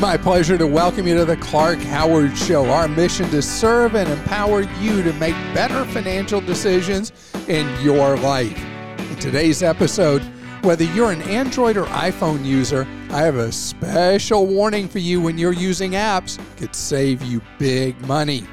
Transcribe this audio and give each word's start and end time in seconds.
My 0.00 0.16
pleasure 0.16 0.56
to 0.56 0.66
welcome 0.66 1.06
you 1.06 1.14
to 1.14 1.26
the 1.26 1.36
Clark 1.36 1.78
Howard 1.80 2.36
Show. 2.36 2.70
Our 2.70 2.88
mission 2.88 3.28
to 3.28 3.42
serve 3.42 3.94
and 3.94 4.08
empower 4.08 4.62
you 4.80 5.02
to 5.02 5.12
make 5.14 5.34
better 5.52 5.84
financial 5.84 6.40
decisions 6.40 7.12
in 7.48 7.68
your 7.82 8.16
life. 8.16 8.58
In 8.98 9.16
today's 9.16 9.62
episode, 9.62 10.22
whether 10.62 10.84
you're 10.84 11.12
an 11.12 11.20
Android 11.22 11.76
or 11.76 11.84
iPhone 11.84 12.46
user, 12.46 12.88
I 13.10 13.20
have 13.20 13.36
a 13.36 13.52
special 13.52 14.46
warning 14.46 14.88
for 14.88 15.00
you 15.00 15.20
when 15.20 15.36
you're 15.36 15.52
using 15.52 15.92
apps 15.92 16.40
could 16.56 16.74
save 16.74 17.22
you 17.22 17.42
big 17.58 18.00
money. 18.06 18.44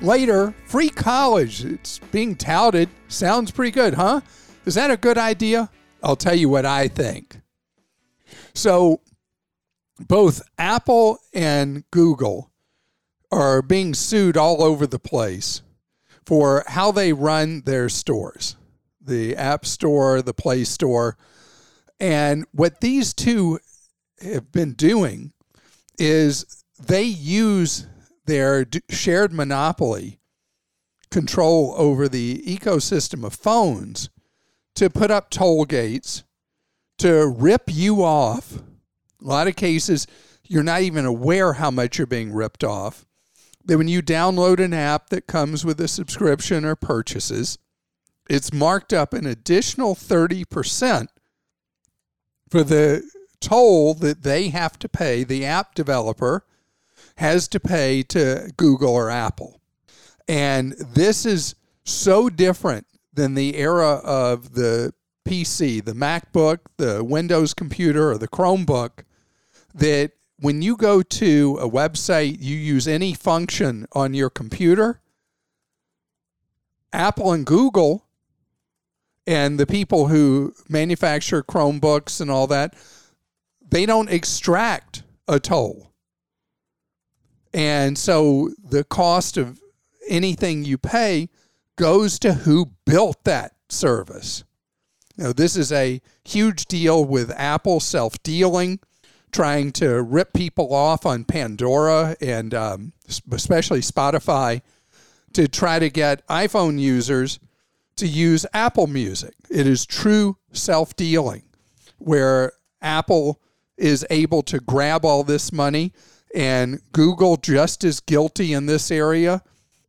Later, 0.00 0.54
free 0.66 0.90
college. 0.90 1.64
It's 1.64 1.98
being 2.12 2.36
touted. 2.36 2.88
Sounds 3.08 3.50
pretty 3.50 3.72
good, 3.72 3.94
huh? 3.94 4.20
Is 4.64 4.76
that 4.76 4.92
a 4.92 4.96
good 4.96 5.18
idea? 5.18 5.68
I'll 6.00 6.14
tell 6.14 6.36
you 6.36 6.48
what 6.48 6.64
I 6.64 6.86
think. 6.86 7.40
So, 8.54 9.00
both 10.06 10.42
Apple 10.58 11.18
and 11.32 11.84
Google 11.90 12.50
are 13.30 13.62
being 13.62 13.94
sued 13.94 14.36
all 14.36 14.62
over 14.62 14.86
the 14.86 14.98
place 14.98 15.62
for 16.24 16.64
how 16.66 16.90
they 16.90 17.12
run 17.12 17.62
their 17.62 17.88
stores 17.88 18.56
the 19.02 19.34
App 19.34 19.64
Store, 19.64 20.22
the 20.22 20.34
Play 20.34 20.62
Store. 20.62 21.16
And 21.98 22.44
what 22.52 22.80
these 22.80 23.12
two 23.14 23.58
have 24.22 24.52
been 24.52 24.74
doing 24.74 25.32
is 25.98 26.64
they 26.78 27.02
use 27.02 27.86
their 28.26 28.66
shared 28.88 29.32
monopoly 29.32 30.20
control 31.10 31.74
over 31.76 32.08
the 32.08 32.42
ecosystem 32.46 33.24
of 33.24 33.34
phones 33.34 34.10
to 34.76 34.88
put 34.88 35.10
up 35.10 35.30
toll 35.30 35.64
gates, 35.64 36.22
to 36.98 37.26
rip 37.26 37.64
you 37.66 38.04
off 38.04 38.62
a 39.22 39.26
lot 39.26 39.48
of 39.48 39.56
cases, 39.56 40.06
you're 40.46 40.62
not 40.62 40.82
even 40.82 41.04
aware 41.04 41.54
how 41.54 41.70
much 41.70 41.98
you're 41.98 42.06
being 42.06 42.32
ripped 42.32 42.64
off. 42.64 43.06
Then, 43.64 43.78
when 43.78 43.88
you 43.88 44.02
download 44.02 44.58
an 44.58 44.72
app 44.72 45.10
that 45.10 45.26
comes 45.26 45.64
with 45.64 45.80
a 45.80 45.88
subscription 45.88 46.64
or 46.64 46.74
purchases, 46.76 47.58
it's 48.28 48.52
marked 48.52 48.92
up 48.92 49.12
an 49.12 49.26
additional 49.26 49.94
30% 49.94 51.08
for 52.50 52.64
the 52.64 53.08
toll 53.40 53.94
that 53.94 54.22
they 54.22 54.48
have 54.48 54.78
to 54.80 54.88
pay, 54.88 55.24
the 55.24 55.44
app 55.44 55.74
developer 55.74 56.44
has 57.16 57.48
to 57.48 57.60
pay 57.60 58.02
to 58.02 58.50
Google 58.56 58.94
or 58.94 59.10
Apple. 59.10 59.60
And 60.28 60.72
this 60.72 61.24
is 61.24 61.54
so 61.84 62.28
different 62.28 62.86
than 63.12 63.34
the 63.34 63.56
era 63.56 64.00
of 64.04 64.54
the 64.54 64.94
PC, 65.26 65.84
the 65.84 65.92
MacBook, 65.92 66.58
the 66.76 67.04
Windows 67.04 67.54
computer, 67.54 68.10
or 68.10 68.18
the 68.18 68.28
Chromebook, 68.28 69.04
that 69.74 70.12
when 70.38 70.62
you 70.62 70.76
go 70.76 71.02
to 71.02 71.58
a 71.60 71.68
website, 71.68 72.38
you 72.40 72.56
use 72.56 72.88
any 72.88 73.14
function 73.14 73.86
on 73.92 74.14
your 74.14 74.30
computer, 74.30 75.00
Apple 76.92 77.32
and 77.32 77.46
Google 77.46 78.06
and 79.26 79.60
the 79.60 79.66
people 79.66 80.08
who 80.08 80.54
manufacture 80.68 81.42
Chromebooks 81.42 82.20
and 82.20 82.30
all 82.30 82.46
that, 82.48 82.74
they 83.68 83.86
don't 83.86 84.10
extract 84.10 85.02
a 85.28 85.38
toll. 85.38 85.92
And 87.52 87.96
so 87.96 88.50
the 88.62 88.84
cost 88.84 89.36
of 89.36 89.60
anything 90.08 90.64
you 90.64 90.78
pay 90.78 91.28
goes 91.76 92.18
to 92.20 92.32
who 92.32 92.72
built 92.84 93.22
that 93.24 93.54
service. 93.68 94.44
Now, 95.16 95.32
this 95.32 95.56
is 95.56 95.70
a 95.70 96.00
huge 96.24 96.66
deal 96.66 97.04
with 97.04 97.30
Apple 97.32 97.80
self 97.80 98.22
dealing 98.22 98.80
trying 99.32 99.72
to 99.72 100.02
rip 100.02 100.32
people 100.32 100.74
off 100.74 101.06
on 101.06 101.24
Pandora 101.24 102.16
and 102.20 102.54
um, 102.54 102.92
especially 103.30 103.80
Spotify 103.80 104.62
to 105.32 105.48
try 105.48 105.78
to 105.78 105.90
get 105.90 106.26
iPhone 106.28 106.78
users 106.78 107.38
to 107.96 108.06
use 108.06 108.46
Apple 108.52 108.86
Music. 108.86 109.34
It 109.50 109.66
is 109.66 109.86
true 109.86 110.36
self 110.52 110.96
dealing 110.96 111.42
where 111.98 112.52
Apple 112.80 113.40
is 113.76 114.06
able 114.10 114.42
to 114.42 114.58
grab 114.58 115.04
all 115.04 115.22
this 115.22 115.52
money 115.52 115.92
and 116.34 116.80
Google 116.92 117.36
just 117.36 117.84
as 117.84 118.00
guilty 118.00 118.52
in 118.52 118.66
this 118.66 118.90
area. 118.90 119.42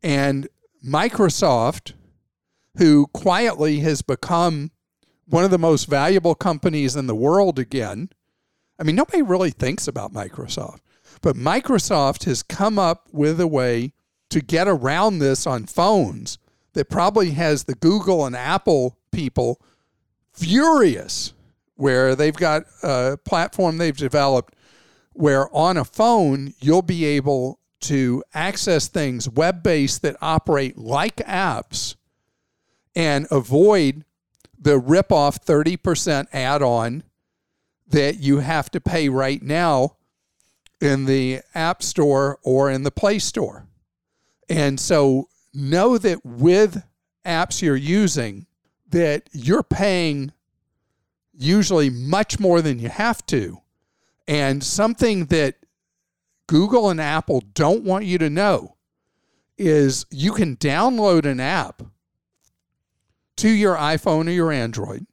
And 0.03 0.47
Microsoft, 0.85 1.93
who 2.77 3.07
quietly 3.07 3.79
has 3.79 4.01
become 4.01 4.71
one 5.25 5.43
of 5.43 5.51
the 5.51 5.57
most 5.59 5.85
valuable 5.85 6.35
companies 6.35 6.95
in 6.95 7.07
the 7.07 7.15
world 7.15 7.59
again, 7.59 8.09
I 8.81 8.83
mean, 8.83 8.95
nobody 8.95 9.21
really 9.21 9.51
thinks 9.51 9.87
about 9.87 10.11
Microsoft, 10.11 10.79
but 11.21 11.35
Microsoft 11.35 12.23
has 12.23 12.41
come 12.41 12.79
up 12.79 13.07
with 13.11 13.39
a 13.39 13.45
way 13.45 13.93
to 14.31 14.41
get 14.41 14.67
around 14.67 15.19
this 15.19 15.45
on 15.45 15.67
phones 15.67 16.39
that 16.73 16.89
probably 16.89 17.29
has 17.31 17.65
the 17.65 17.75
Google 17.75 18.25
and 18.25 18.35
Apple 18.35 18.97
people 19.11 19.61
furious, 20.33 21.33
where 21.75 22.15
they've 22.15 22.35
got 22.35 22.63
a 22.81 23.17
platform 23.23 23.77
they've 23.77 23.95
developed 23.95 24.55
where 25.13 25.55
on 25.55 25.77
a 25.77 25.85
phone 25.85 26.55
you'll 26.59 26.81
be 26.81 27.05
able 27.05 27.59
to 27.81 28.23
access 28.33 28.87
things 28.87 29.29
web 29.29 29.61
based 29.61 30.01
that 30.01 30.15
operate 30.23 30.75
like 30.75 31.17
apps 31.17 31.97
and 32.95 33.27
avoid 33.29 34.05
the 34.59 34.79
rip 34.79 35.11
off 35.11 35.45
30% 35.45 36.25
add 36.33 36.63
on 36.63 37.03
that 37.91 38.19
you 38.19 38.39
have 38.39 38.69
to 38.71 38.81
pay 38.81 39.09
right 39.09 39.41
now 39.41 39.97
in 40.79 41.05
the 41.05 41.41
App 41.53 41.83
Store 41.83 42.39
or 42.43 42.69
in 42.69 42.83
the 42.83 42.91
Play 42.91 43.19
Store. 43.19 43.67
And 44.49 44.79
so 44.79 45.29
know 45.53 45.97
that 45.97 46.25
with 46.25 46.83
apps 47.25 47.61
you're 47.61 47.75
using 47.75 48.47
that 48.89 49.29
you're 49.31 49.63
paying 49.63 50.31
usually 51.33 51.89
much 51.89 52.39
more 52.39 52.61
than 52.61 52.79
you 52.79 52.89
have 52.89 53.25
to. 53.27 53.61
And 54.27 54.63
something 54.63 55.25
that 55.25 55.55
Google 56.47 56.89
and 56.89 56.99
Apple 56.99 57.41
don't 57.53 57.83
want 57.83 58.05
you 58.05 58.17
to 58.17 58.29
know 58.29 58.75
is 59.57 60.05
you 60.09 60.33
can 60.33 60.57
download 60.57 61.25
an 61.25 61.39
app 61.39 61.83
to 63.37 63.49
your 63.49 63.75
iPhone 63.75 64.27
or 64.27 64.31
your 64.31 64.51
Android 64.51 65.05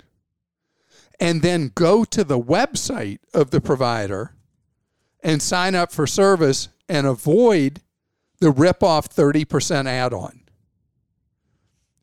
and 1.21 1.43
then 1.43 1.73
go 1.75 2.05
to 2.05 2.25
the 2.25 2.39
website 2.39 3.19
of 3.35 3.51
the 3.51 3.61
provider 3.61 4.35
and 5.23 5.43
sign 5.43 5.75
up 5.75 5.93
for 5.93 6.07
service 6.07 6.69
and 6.89 7.07
avoid 7.07 7.83
the 8.41 8.51
rip-off 8.51 9.09
30% 9.09 9.87
add-on. 9.87 10.41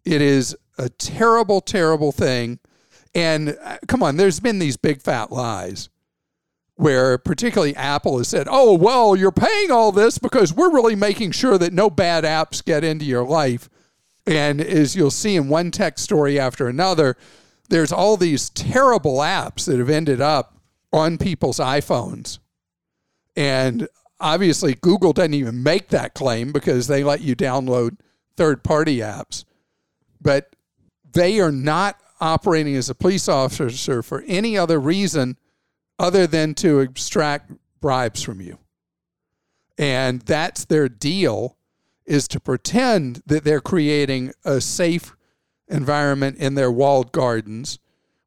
It 0.03 0.21
is 0.21 0.55
a 0.77 0.89
terrible, 0.89 1.61
terrible 1.61 2.11
thing. 2.11 2.59
And 3.13 3.57
uh, 3.61 3.77
come 3.87 4.03
on, 4.03 4.17
there's 4.17 4.39
been 4.39 4.59
these 4.59 4.77
big 4.77 5.01
fat 5.01 5.31
lies 5.31 5.89
where 6.75 7.17
particularly 7.17 7.75
Apple 7.75 8.17
has 8.17 8.27
said, 8.27 8.47
oh, 8.49 8.73
well, 8.73 9.15
you're 9.15 9.31
paying 9.31 9.71
all 9.71 9.93
this 9.93 10.17
because 10.17 10.53
we're 10.53 10.73
really 10.73 10.95
making 10.95 11.31
sure 11.31 11.57
that 11.57 11.71
no 11.71 11.89
bad 11.89 12.25
apps 12.25 12.63
get 12.63 12.83
into 12.83 13.05
your 13.05 13.23
life. 13.23 13.69
And 14.27 14.59
as 14.59 14.95
you'll 14.95 15.11
see 15.11 15.37
in 15.37 15.47
one 15.47 15.71
tech 15.71 15.97
story 15.97 16.37
after 16.37 16.67
another, 16.67 17.15
there's 17.69 17.91
all 17.91 18.17
these 18.17 18.49
terrible 18.49 19.17
apps 19.17 19.65
that 19.65 19.79
have 19.79 19.89
ended 19.89 20.21
up 20.21 20.57
on 20.91 21.17
people's 21.17 21.59
iPhones. 21.59 22.39
And 23.35 23.87
obviously, 24.19 24.75
Google 24.75 25.13
doesn't 25.13 25.33
even 25.33 25.63
make 25.63 25.89
that 25.89 26.13
claim 26.13 26.51
because 26.51 26.87
they 26.87 27.03
let 27.03 27.21
you 27.21 27.35
download 27.35 27.97
third 28.37 28.63
party 28.63 28.97
apps. 28.97 29.43
But 30.21 30.55
they 31.11 31.39
are 31.39 31.51
not 31.51 31.99
operating 32.21 32.75
as 32.75 32.89
a 32.89 32.95
police 32.95 33.27
officer 33.27 34.01
for 34.01 34.23
any 34.27 34.57
other 34.57 34.79
reason 34.79 35.37
other 35.99 36.27
than 36.27 36.53
to 36.55 36.79
extract 36.79 37.51
bribes 37.81 38.21
from 38.21 38.41
you. 38.41 38.59
And 39.77 40.21
that's 40.21 40.65
their 40.65 40.87
deal 40.87 41.57
is 42.05 42.27
to 42.29 42.39
pretend 42.39 43.21
that 43.25 43.43
they're 43.43 43.61
creating 43.61 44.31
a 44.43 44.61
safe 44.61 45.15
environment 45.67 46.37
in 46.37 46.55
their 46.55 46.71
walled 46.71 47.11
gardens 47.11 47.79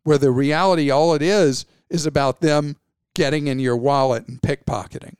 where 0.02 0.18
the 0.18 0.30
reality, 0.30 0.90
all 0.90 1.14
it 1.14 1.22
is, 1.22 1.66
is 1.90 2.06
about 2.06 2.40
them 2.40 2.76
getting 3.14 3.46
in 3.46 3.58
your 3.58 3.76
wallet 3.76 4.26
and 4.28 4.40
pickpocketing. 4.40 5.14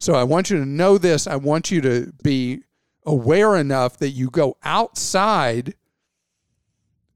So 0.00 0.14
I 0.14 0.24
want 0.24 0.50
you 0.50 0.58
to 0.58 0.66
know 0.66 0.98
this. 0.98 1.26
I 1.26 1.36
want 1.36 1.70
you 1.70 1.80
to 1.80 2.12
be 2.22 2.62
aware 3.04 3.56
enough 3.56 3.98
that 3.98 4.10
you 4.10 4.30
go 4.30 4.56
outside 4.62 5.74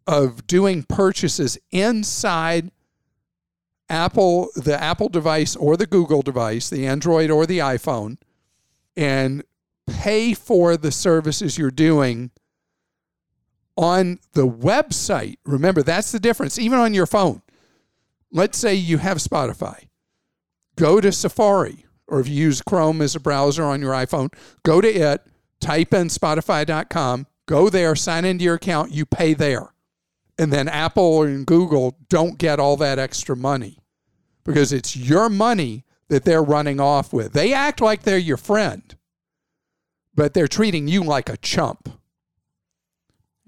of 0.06 0.47
doing 0.47 0.83
purchases 0.83 1.59
inside 1.71 2.71
Apple, 3.88 4.49
the 4.56 4.81
Apple 4.83 5.09
device 5.09 5.55
or 5.55 5.77
the 5.77 5.87
Google 5.87 6.23
device, 6.23 6.71
the 6.71 6.87
Android 6.87 7.31
or 7.31 7.47
the 7.47 7.59
iPhone, 7.59 8.17
and 8.97 9.45
pay 9.87 10.35
for 10.35 10.77
the 10.77 10.91
services 10.91 11.59
you're 11.59 11.71
doing 11.71 12.31
on 13.77 14.19
the 14.33 14.47
website. 14.47 15.37
Remember, 15.45 15.83
that's 15.83 16.13
the 16.13 16.21
difference, 16.21 16.59
even 16.59 16.79
on 16.79 16.95
your 16.95 17.07
phone. 17.07 17.43
Let's 18.31 18.59
say 18.59 18.75
you 18.75 18.99
have 18.99 19.19
Spotify. 19.19 19.89
Go 20.77 21.01
to 21.01 21.13
Safari, 21.13 21.85
or 22.07 22.21
if 22.21 22.29
you 22.29 22.35
use 22.35 22.63
Chrome 22.63 23.03
as 23.03 23.15
a 23.15 23.21
browser 23.21 23.65
on 23.65 23.83
your 23.83 23.93
iPhone, 23.93 24.33
go 24.63 24.81
to 24.81 24.89
it, 24.89 25.23
type 25.61 25.93
in 25.93 26.09
Spotify.com, 26.09 27.27
go 27.47 27.69
there, 27.69 27.95
sign 27.95 28.25
into 28.25 28.45
your 28.45 28.55
account, 28.55 28.93
you 28.93 29.05
pay 29.05 29.35
there. 29.35 29.73
And 30.39 30.53
then 30.53 30.69
Apple 30.69 31.23
and 31.23 31.47
Google 31.47 31.99
don't 32.09 32.39
get 32.39 32.59
all 32.59 32.77
that 32.79 32.99
extra 32.99 33.37
money 33.37 33.79
because 34.45 34.73
it's 34.73 34.97
your 34.97 35.29
money 35.29 35.85
that 36.09 36.25
they're 36.25 36.43
running 36.43 36.81
off 36.81 37.13
with. 37.13 37.33
They 37.33 37.53
act 37.53 37.81
like 37.81 38.03
they're 38.03 38.19
your 38.19 38.37
friend, 38.37 38.97
but 40.15 40.35
they're 40.35 40.49
treating 40.49 40.89
you 40.89 41.05
like 41.05 41.29
a 41.29 41.37
chump. 41.37 41.89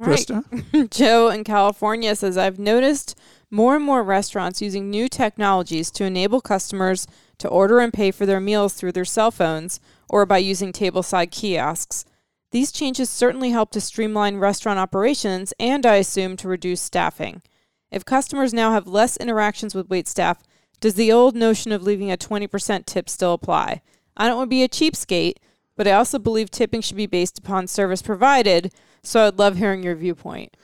Right. 0.06 0.90
Joe 0.90 1.28
in 1.28 1.44
California 1.44 2.14
says, 2.16 2.36
I've 2.36 2.58
noticed 2.58 3.18
more 3.50 3.76
and 3.76 3.84
more 3.84 4.02
restaurants 4.02 4.60
using 4.60 4.90
new 4.90 5.08
technologies 5.08 5.90
to 5.92 6.04
enable 6.04 6.40
customers 6.40 7.06
to 7.38 7.48
order 7.48 7.78
and 7.80 7.92
pay 7.92 8.10
for 8.10 8.26
their 8.26 8.40
meals 8.40 8.74
through 8.74 8.92
their 8.92 9.04
cell 9.04 9.30
phones 9.30 9.80
or 10.08 10.26
by 10.26 10.38
using 10.38 10.72
tableside 10.72 11.30
kiosks. 11.30 12.04
These 12.50 12.72
changes 12.72 13.10
certainly 13.10 13.50
help 13.50 13.70
to 13.72 13.80
streamline 13.80 14.36
restaurant 14.36 14.78
operations 14.78 15.52
and, 15.58 15.84
I 15.84 15.96
assume, 15.96 16.36
to 16.38 16.48
reduce 16.48 16.80
staffing. 16.80 17.42
If 17.90 18.04
customers 18.04 18.54
now 18.54 18.72
have 18.72 18.86
less 18.86 19.16
interactions 19.16 19.74
with 19.74 19.88
wait 19.88 20.08
staff, 20.08 20.42
does 20.80 20.94
the 20.94 21.12
old 21.12 21.34
notion 21.34 21.72
of 21.72 21.82
leaving 21.82 22.10
a 22.10 22.16
20% 22.16 22.86
tip 22.86 23.08
still 23.08 23.32
apply? 23.32 23.82
I 24.16 24.28
don't 24.28 24.36
want 24.36 24.48
to 24.48 24.50
be 24.50 24.62
a 24.62 24.68
cheapskate, 24.68 25.36
but 25.76 25.88
I 25.88 25.92
also 25.92 26.18
believe 26.18 26.50
tipping 26.50 26.80
should 26.80 26.96
be 26.96 27.06
based 27.06 27.38
upon 27.38 27.66
service 27.66 28.02
provided, 28.02 28.72
so 29.04 29.26
I'd 29.26 29.38
love 29.38 29.56
hearing 29.56 29.82
your 29.82 29.94
viewpoint. 29.94 30.56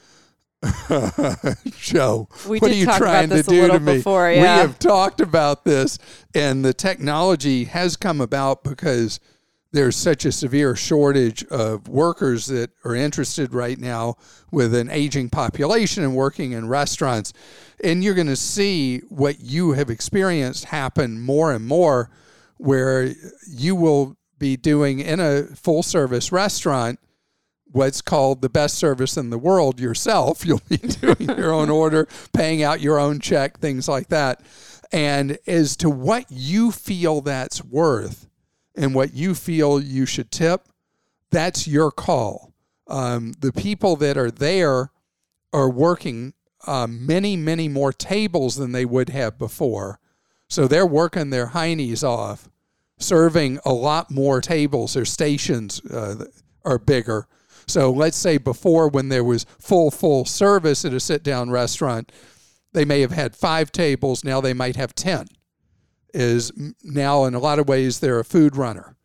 Joe, 1.78 2.28
We 2.46 2.58
what 2.58 2.70
are 2.70 2.74
you 2.74 2.84
trying 2.84 3.30
to 3.30 3.42
do 3.42 3.68
to 3.68 3.80
me? 3.80 3.96
before, 3.96 4.28
We 4.28 4.36
have 4.36 4.78
talked 4.78 5.20
about 5.20 5.64
this, 5.64 5.98
and 6.34 6.64
the 6.64 6.74
technology 6.74 7.64
has 7.64 7.96
come 7.96 8.20
about 8.20 8.62
because 8.62 9.20
there's 9.72 9.96
such 9.96 10.24
a 10.24 10.32
severe 10.32 10.74
shortage 10.74 11.44
of 11.44 11.88
workers 11.88 12.46
that 12.46 12.70
are 12.84 12.94
interested 12.94 13.54
right 13.54 13.78
now 13.78 14.16
with 14.50 14.74
an 14.74 14.90
aging 14.90 15.30
population 15.30 16.02
and 16.02 16.14
working 16.14 16.52
in 16.52 16.68
restaurants. 16.68 17.32
And 17.82 18.02
you're 18.02 18.14
going 18.14 18.26
to 18.26 18.36
see 18.36 18.98
what 19.08 19.40
you 19.40 19.72
have 19.72 19.88
experienced 19.88 20.66
happen 20.66 21.20
more 21.20 21.52
and 21.52 21.66
more, 21.66 22.10
where 22.56 23.14
you 23.48 23.76
will 23.76 24.16
be 24.38 24.56
doing 24.56 24.98
in 25.00 25.20
a 25.20 25.44
full 25.44 25.82
service 25.82 26.32
restaurant 26.32 26.98
what's 27.72 28.00
called 28.00 28.42
the 28.42 28.48
best 28.48 28.76
service 28.76 29.16
in 29.16 29.30
the 29.30 29.38
world 29.38 29.80
yourself. 29.80 30.44
You'll 30.46 30.62
be 30.68 30.76
doing 30.76 31.28
your 31.36 31.52
own 31.52 31.70
order, 31.70 32.08
paying 32.32 32.62
out 32.62 32.80
your 32.80 32.98
own 32.98 33.20
check, 33.20 33.58
things 33.58 33.88
like 33.88 34.08
that. 34.08 34.40
And 34.92 35.38
as 35.46 35.76
to 35.78 35.90
what 35.90 36.26
you 36.30 36.72
feel 36.72 37.20
that's 37.20 37.64
worth 37.64 38.28
and 38.74 38.94
what 38.94 39.14
you 39.14 39.34
feel 39.34 39.80
you 39.80 40.04
should 40.04 40.30
tip, 40.30 40.66
that's 41.30 41.68
your 41.68 41.90
call. 41.90 42.52
Um, 42.88 43.34
the 43.38 43.52
people 43.52 43.94
that 43.96 44.16
are 44.16 44.32
there 44.32 44.90
are 45.52 45.70
working 45.70 46.34
uh, 46.66 46.86
many, 46.88 47.36
many 47.36 47.68
more 47.68 47.92
tables 47.92 48.56
than 48.56 48.72
they 48.72 48.84
would 48.84 49.10
have 49.10 49.38
before. 49.38 50.00
So 50.48 50.66
they're 50.66 50.86
working 50.86 51.30
their 51.30 51.48
heinies 51.48 52.02
off, 52.02 52.48
serving 52.98 53.60
a 53.64 53.72
lot 53.72 54.10
more 54.10 54.40
tables. 54.40 54.94
Their 54.94 55.04
stations 55.04 55.80
uh, 55.86 56.24
are 56.64 56.78
bigger. 56.78 57.28
So 57.70 57.90
let's 57.90 58.16
say 58.16 58.38
before, 58.38 58.88
when 58.88 59.08
there 59.08 59.24
was 59.24 59.46
full, 59.58 59.90
full 59.90 60.24
service 60.24 60.84
at 60.84 60.92
a 60.92 61.00
sit 61.00 61.22
down 61.22 61.50
restaurant, 61.50 62.12
they 62.72 62.84
may 62.84 63.00
have 63.00 63.12
had 63.12 63.36
five 63.36 63.72
tables. 63.72 64.24
Now 64.24 64.40
they 64.40 64.54
might 64.54 64.76
have 64.76 64.94
10. 64.94 65.28
Is 66.12 66.52
now, 66.82 67.24
in 67.24 67.34
a 67.34 67.38
lot 67.38 67.60
of 67.60 67.68
ways, 67.68 68.00
they're 68.00 68.18
a 68.18 68.24
food 68.24 68.56
runner. 68.56 68.96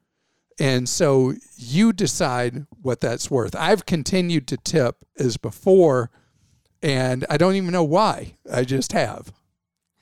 And 0.59 0.87
so 0.87 1.33
you 1.55 1.93
decide 1.93 2.65
what 2.81 3.01
that's 3.01 3.29
worth. 3.29 3.55
I've 3.55 3.85
continued 3.85 4.47
to 4.47 4.57
tip 4.57 4.97
as 5.19 5.37
before, 5.37 6.09
and 6.81 7.25
I 7.29 7.37
don't 7.37 7.55
even 7.55 7.71
know 7.71 7.83
why. 7.83 8.37
I 8.51 8.63
just 8.63 8.93
have. 8.93 9.31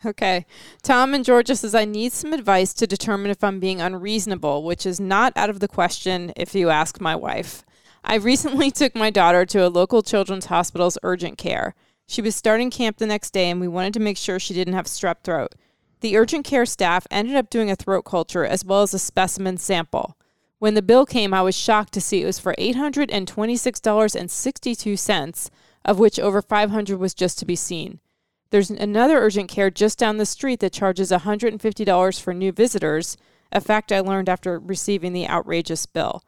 Okay. 0.06 0.46
Tom 0.82 1.14
in 1.14 1.24
Georgia 1.24 1.56
says, 1.56 1.74
I 1.74 1.86
need 1.86 2.12
some 2.12 2.34
advice 2.34 2.74
to 2.76 2.88
determine 2.88 3.32
if 3.32 3.44
I'm 3.44 3.60
being 3.60 3.82
unreasonable, 3.82 4.64
which 4.64 4.86
is 4.86 5.00
not 5.00 5.34
out 5.36 5.50
of 5.50 5.60
the 5.60 5.68
question 5.68 6.34
if 6.36 6.54
you 6.54 6.70
ask 6.70 7.02
my 7.02 7.16
wife. 7.16 7.66
I 8.04 8.16
recently 8.16 8.70
took 8.72 8.96
my 8.96 9.10
daughter 9.10 9.46
to 9.46 9.66
a 9.66 9.70
local 9.70 10.02
children's 10.02 10.48
hospital's 10.48 10.98
urgent 11.04 11.38
care. 11.38 11.74
She 12.08 12.22
was 12.22 12.36
starting 12.36 12.70
camp 12.70 12.98
the 12.98 13.08
next 13.08 13.32
day, 13.32 13.50
and 13.50 13.62
we 13.62 13.68
wanted 13.68 13.94
to 13.94 14.00
make 14.00 14.18
sure 14.18 14.40
she 14.40 14.54
didn't 14.54 14.74
have 14.74 14.86
strep 14.86 15.24
throat. 15.24 15.56
The 16.02 16.18
urgent 16.18 16.46
care 16.46 16.66
staff 16.66 17.08
ended 17.10 17.38
up 17.38 17.50
doing 17.50 17.72
a 17.72 17.78
throat 17.78 18.04
culture 18.04 18.46
as 18.46 18.66
well 18.66 18.82
as 18.82 18.94
a 18.94 19.00
specimen 19.00 19.56
sample. 19.58 20.18
When 20.60 20.74
the 20.74 20.82
bill 20.82 21.06
came, 21.06 21.34
I 21.34 21.42
was 21.42 21.56
shocked 21.56 21.94
to 21.94 22.02
see 22.02 22.22
it 22.22 22.26
was 22.26 22.40
for 22.40 22.54
$826.62, 22.58 25.50
of 25.86 26.00
which 26.00 26.20
over 26.20 26.42
500 26.42 26.98
was 26.98 27.14
just 27.14 27.40
to 27.40 27.46
be 27.46 27.56
seen. 27.56 28.02
There's 28.50 28.70
another 28.70 29.18
urgent 29.18 29.50
care 29.50 29.72
just 29.72 29.98
down 29.98 30.18
the 30.18 30.26
street 30.26 30.60
that 30.60 30.74
charges 30.74 31.12
$150 31.12 32.22
for 32.22 32.34
new 32.34 32.52
visitors, 32.52 33.16
a 33.52 33.62
fact 33.62 33.92
I 33.92 34.00
learned 34.00 34.30
after 34.30 34.60
receiving 34.60 35.14
the 35.14 35.28
outrageous 35.28 35.86
bill. 35.86 36.24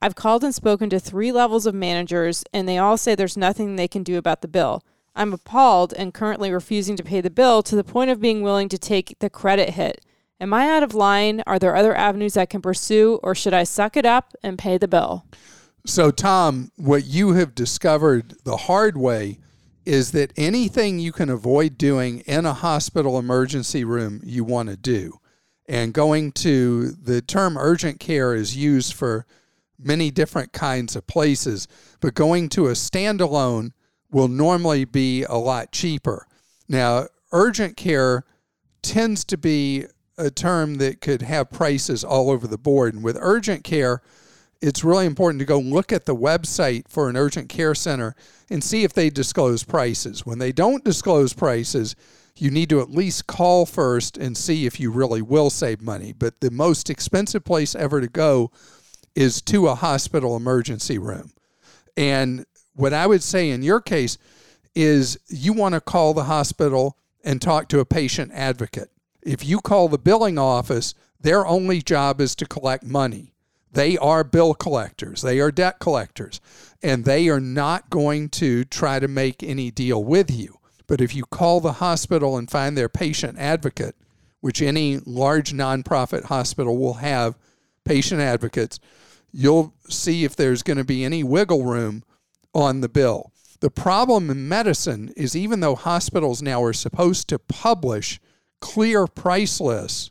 I've 0.00 0.14
called 0.14 0.44
and 0.44 0.54
spoken 0.54 0.90
to 0.90 1.00
three 1.00 1.32
levels 1.32 1.66
of 1.66 1.74
managers, 1.74 2.44
and 2.52 2.68
they 2.68 2.78
all 2.78 2.96
say 2.96 3.14
there's 3.14 3.36
nothing 3.36 3.76
they 3.76 3.88
can 3.88 4.02
do 4.02 4.18
about 4.18 4.42
the 4.42 4.48
bill. 4.48 4.84
I'm 5.14 5.32
appalled 5.32 5.92
and 5.92 6.14
currently 6.14 6.52
refusing 6.52 6.96
to 6.96 7.02
pay 7.02 7.20
the 7.20 7.30
bill 7.30 7.62
to 7.64 7.74
the 7.74 7.84
point 7.84 8.10
of 8.10 8.20
being 8.20 8.42
willing 8.42 8.68
to 8.68 8.78
take 8.78 9.18
the 9.18 9.28
credit 9.28 9.70
hit. 9.70 10.04
Am 10.40 10.54
I 10.54 10.70
out 10.70 10.84
of 10.84 10.94
line? 10.94 11.42
Are 11.46 11.58
there 11.58 11.74
other 11.74 11.96
avenues 11.96 12.36
I 12.36 12.46
can 12.46 12.62
pursue, 12.62 13.18
or 13.24 13.34
should 13.34 13.54
I 13.54 13.64
suck 13.64 13.96
it 13.96 14.06
up 14.06 14.34
and 14.42 14.56
pay 14.56 14.78
the 14.78 14.86
bill? 14.86 15.24
So, 15.84 16.12
Tom, 16.12 16.70
what 16.76 17.04
you 17.06 17.32
have 17.32 17.54
discovered 17.54 18.34
the 18.44 18.56
hard 18.56 18.96
way 18.96 19.40
is 19.84 20.12
that 20.12 20.32
anything 20.36 20.98
you 20.98 21.10
can 21.10 21.30
avoid 21.30 21.78
doing 21.78 22.20
in 22.20 22.44
a 22.44 22.52
hospital 22.52 23.18
emergency 23.18 23.84
room, 23.84 24.20
you 24.22 24.44
want 24.44 24.68
to 24.68 24.76
do. 24.76 25.18
And 25.66 25.92
going 25.94 26.32
to 26.32 26.92
the 26.92 27.20
term 27.22 27.56
urgent 27.58 27.98
care 27.98 28.34
is 28.34 28.56
used 28.56 28.92
for 28.92 29.26
many 29.78 30.10
different 30.10 30.52
kinds 30.52 30.96
of 30.96 31.06
places, 31.06 31.68
but 32.00 32.14
going 32.14 32.48
to 32.50 32.66
a 32.66 32.72
standalone 32.72 33.72
will 34.10 34.28
normally 34.28 34.84
be 34.84 35.22
a 35.24 35.34
lot 35.34 35.72
cheaper. 35.72 36.26
Now, 36.68 37.06
urgent 37.32 37.76
care 37.76 38.24
tends 38.82 39.24
to 39.26 39.36
be 39.36 39.84
a 40.16 40.30
term 40.30 40.76
that 40.76 41.00
could 41.00 41.22
have 41.22 41.50
prices 41.50 42.02
all 42.02 42.30
over 42.30 42.46
the 42.46 42.58
board. 42.58 42.94
And 42.94 43.04
with 43.04 43.16
urgent 43.20 43.64
care, 43.64 44.02
it's 44.60 44.82
really 44.82 45.06
important 45.06 45.38
to 45.38 45.46
go 45.46 45.58
look 45.58 45.92
at 45.92 46.06
the 46.06 46.16
website 46.16 46.88
for 46.88 47.08
an 47.08 47.16
urgent 47.16 47.48
care 47.48 47.74
center 47.74 48.16
and 48.50 48.62
see 48.64 48.82
if 48.82 48.92
they 48.92 49.10
disclose 49.10 49.62
prices. 49.62 50.26
When 50.26 50.38
they 50.38 50.50
don't 50.50 50.84
disclose 50.84 51.32
prices, 51.32 51.94
you 52.36 52.50
need 52.50 52.68
to 52.70 52.80
at 52.80 52.90
least 52.90 53.26
call 53.26 53.66
first 53.66 54.16
and 54.16 54.36
see 54.36 54.66
if 54.66 54.80
you 54.80 54.90
really 54.90 55.22
will 55.22 55.50
save 55.50 55.80
money. 55.80 56.12
But 56.12 56.40
the 56.40 56.50
most 56.50 56.90
expensive 56.90 57.44
place 57.44 57.74
ever 57.74 58.00
to 58.00 58.08
go 58.08 58.50
is 59.14 59.40
to 59.42 59.68
a 59.68 59.74
hospital 59.74 60.36
emergency 60.36 60.98
room. 60.98 61.32
And 61.96 62.46
what 62.74 62.92
I 62.92 63.06
would 63.06 63.22
say 63.22 63.50
in 63.50 63.62
your 63.62 63.80
case 63.80 64.18
is 64.74 65.18
you 65.28 65.52
want 65.52 65.74
to 65.74 65.80
call 65.80 66.14
the 66.14 66.24
hospital 66.24 66.96
and 67.24 67.42
talk 67.42 67.68
to 67.68 67.80
a 67.80 67.84
patient 67.84 68.30
advocate. 68.32 68.90
If 69.22 69.44
you 69.44 69.60
call 69.60 69.88
the 69.88 69.98
billing 69.98 70.38
office, 70.38 70.94
their 71.20 71.46
only 71.46 71.82
job 71.82 72.20
is 72.20 72.34
to 72.36 72.46
collect 72.46 72.84
money. 72.84 73.34
They 73.72 73.98
are 73.98 74.24
bill 74.24 74.54
collectors, 74.54 75.22
they 75.22 75.40
are 75.40 75.50
debt 75.50 75.78
collectors, 75.78 76.40
and 76.82 77.04
they 77.04 77.28
are 77.28 77.40
not 77.40 77.90
going 77.90 78.30
to 78.30 78.64
try 78.64 78.98
to 78.98 79.08
make 79.08 79.42
any 79.42 79.70
deal 79.70 80.02
with 80.02 80.30
you. 80.30 80.58
But 80.86 81.00
if 81.00 81.14
you 81.14 81.24
call 81.24 81.60
the 81.60 81.74
hospital 81.74 82.36
and 82.38 82.50
find 82.50 82.78
their 82.78 82.88
patient 82.88 83.38
advocate, 83.38 83.94
which 84.40 84.62
any 84.62 84.98
large 85.04 85.52
nonprofit 85.52 86.24
hospital 86.24 86.78
will 86.78 86.94
have 86.94 87.36
patient 87.88 88.20
advocates, 88.20 88.78
you'll 89.32 89.74
see 89.88 90.24
if 90.24 90.36
there's 90.36 90.62
going 90.62 90.76
to 90.76 90.84
be 90.84 91.04
any 91.04 91.24
wiggle 91.24 91.64
room 91.64 92.04
on 92.54 92.82
the 92.82 92.88
bill. 92.88 93.32
The 93.60 93.70
problem 93.70 94.30
in 94.30 94.46
medicine 94.46 95.12
is 95.16 95.34
even 95.34 95.60
though 95.60 95.74
hospitals 95.74 96.42
now 96.42 96.62
are 96.62 96.74
supposed 96.74 97.28
to 97.28 97.38
publish 97.38 98.20
clear 98.60 99.06
price 99.06 99.60
lists, 99.60 100.10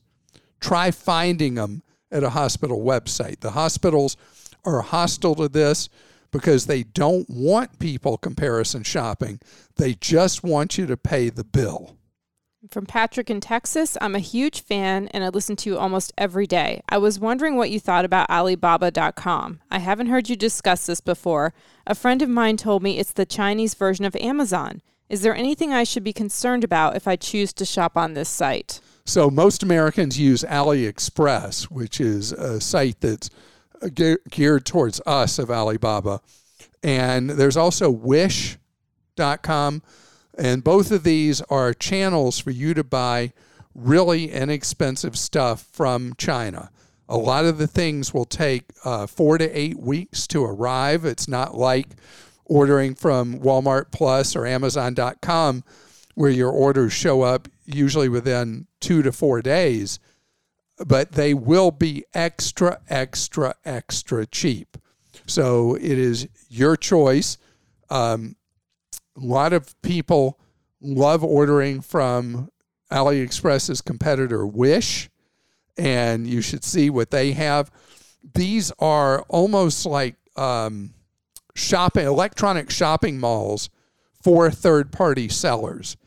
try 0.60 0.92
finding 0.92 1.54
them 1.54 1.84
at 2.12 2.24
a 2.24 2.32
hospital 2.32 2.82
website. 2.84 3.42
The 3.42 3.52
hospitals 3.52 4.18
are 4.66 4.82
hostile 4.82 5.36
to 5.36 5.48
this 5.48 5.88
because 6.32 6.66
they 6.66 6.84
don't 6.84 7.30
want 7.30 7.80
people 7.80 8.18
comparison 8.18 8.84
shopping. 8.84 9.40
They 9.76 9.94
just 9.94 10.44
want 10.44 10.78
you 10.78 10.88
to 10.88 10.98
pay 10.98 11.30
the 11.30 11.44
bill. 11.44 11.97
From 12.72 12.88
Patrick 12.88 13.30
in 13.30 13.40
Texas, 13.40 13.98
I'm 14.02 14.16
a 14.16 14.20
huge 14.20 14.62
fan 14.62 15.10
and 15.10 15.24
I 15.24 15.30
listen 15.30 15.56
to 15.58 15.70
you 15.70 15.78
almost 15.78 16.12
every 16.18 16.48
day. 16.48 16.82
I 16.90 16.98
was 16.98 17.20
wondering 17.20 17.56
what 17.56 17.70
you 17.70 17.80
thought 17.80 18.04
about 18.04 18.32
Alibaba.com. 18.32 19.62
I 19.70 19.78
haven't 19.78 20.08
heard 20.08 20.28
you 20.28 20.36
discuss 20.36 20.88
this 20.88 21.00
before. 21.00 21.54
A 21.86 21.94
friend 21.94 22.22
of 22.24 22.30
mine 22.30 22.58
told 22.58 22.82
me 22.82 22.98
it's 22.98 23.14
the 23.14 23.28
Chinese 23.28 23.76
version 23.76 24.06
of 24.06 24.16
Amazon. 24.16 24.82
Is 25.08 25.22
there 25.22 25.36
anything 25.36 25.72
I 25.72 25.84
should 25.84 26.04
be 26.04 26.14
concerned 26.14 26.64
about 26.64 26.96
if 26.96 27.08
I 27.08 27.16
choose 27.16 27.54
to 27.54 27.64
shop 27.64 27.96
on 27.96 28.16
this 28.16 28.28
site? 28.28 28.82
So, 29.06 29.30
most 29.30 29.62
Americans 29.62 30.20
use 30.20 30.44
AliExpress, 30.44 31.66
which 31.66 32.02
is 32.02 32.32
a 32.32 32.60
site 32.60 33.00
that's 33.00 33.30
geared 33.94 34.66
towards 34.66 35.00
us 35.06 35.38
of 35.40 35.52
Alibaba. 35.52 36.22
And 36.84 37.30
there's 37.30 37.56
also 37.56 37.90
Wish.com 37.92 38.58
and 40.38 40.64
both 40.64 40.92
of 40.92 41.04
these 41.04 41.42
are 41.42 41.74
channels 41.74 42.40
for 42.40 42.52
you 42.52 42.74
to 42.74 42.84
buy 42.84 43.34
really 43.74 44.32
inexpensive 44.32 45.18
stuff 45.18 45.68
from 45.72 46.14
China. 46.18 46.70
A 47.10 47.18
lot 47.18 47.46
of 47.46 47.58
the 47.58 47.68
things 47.68 48.14
will 48.14 48.26
take 48.26 48.66
uh, 48.84 49.08
four 49.08 49.38
to 49.38 49.50
eight 49.58 49.80
weeks 49.80 50.28
to 50.28 50.44
arrive. 50.44 51.06
It's 51.06 51.28
not 51.28 51.56
like 51.56 51.88
ordering 52.46 52.96
from 52.96 53.40
Walmart 53.40 53.92
Plus 53.92 54.36
or 54.36 54.46
Amazon.com, 54.46 55.64
where 56.16 56.32
your 56.32 56.52
orders 56.52 56.94
show 56.94 57.22
up 57.22 57.48
usually 57.66 58.10
within 58.10 58.68
two 58.80 59.02
to 59.04 59.12
four 59.12 59.42
days, 59.42 60.00
but 60.86 61.14
they 61.14 61.34
will 61.34 61.72
be 61.72 62.04
extra, 62.14 62.80
extra, 62.90 63.56
extra 63.66 64.26
cheap. 64.26 64.78
So 65.28 65.76
it 65.76 65.98
is 65.98 66.28
your 66.50 66.76
choice. 66.76 67.38
Um, 67.90 68.36
a 68.94 69.26
lot 69.26 69.54
of 69.54 69.80
people 69.82 70.40
love 70.82 71.24
ordering 71.24 71.82
from 71.82 72.50
AliExpress's 72.92 73.82
competitor 73.82 74.46
Wish, 74.46 75.10
and 75.78 76.28
you 76.28 76.42
should 76.42 76.64
see 76.64 76.90
what 76.90 77.12
they 77.12 77.34
have. 77.34 77.72
These 78.34 78.72
are 78.80 79.22
almost 79.24 79.86
like 79.86 80.16
um, 80.36 80.94
shopping 81.56 82.06
electronic 82.06 82.70
shopping 82.70 83.20
malls 83.20 83.70
for 84.22 84.50
third 84.52 84.92
party 84.92 85.30
sellers. 85.30 85.98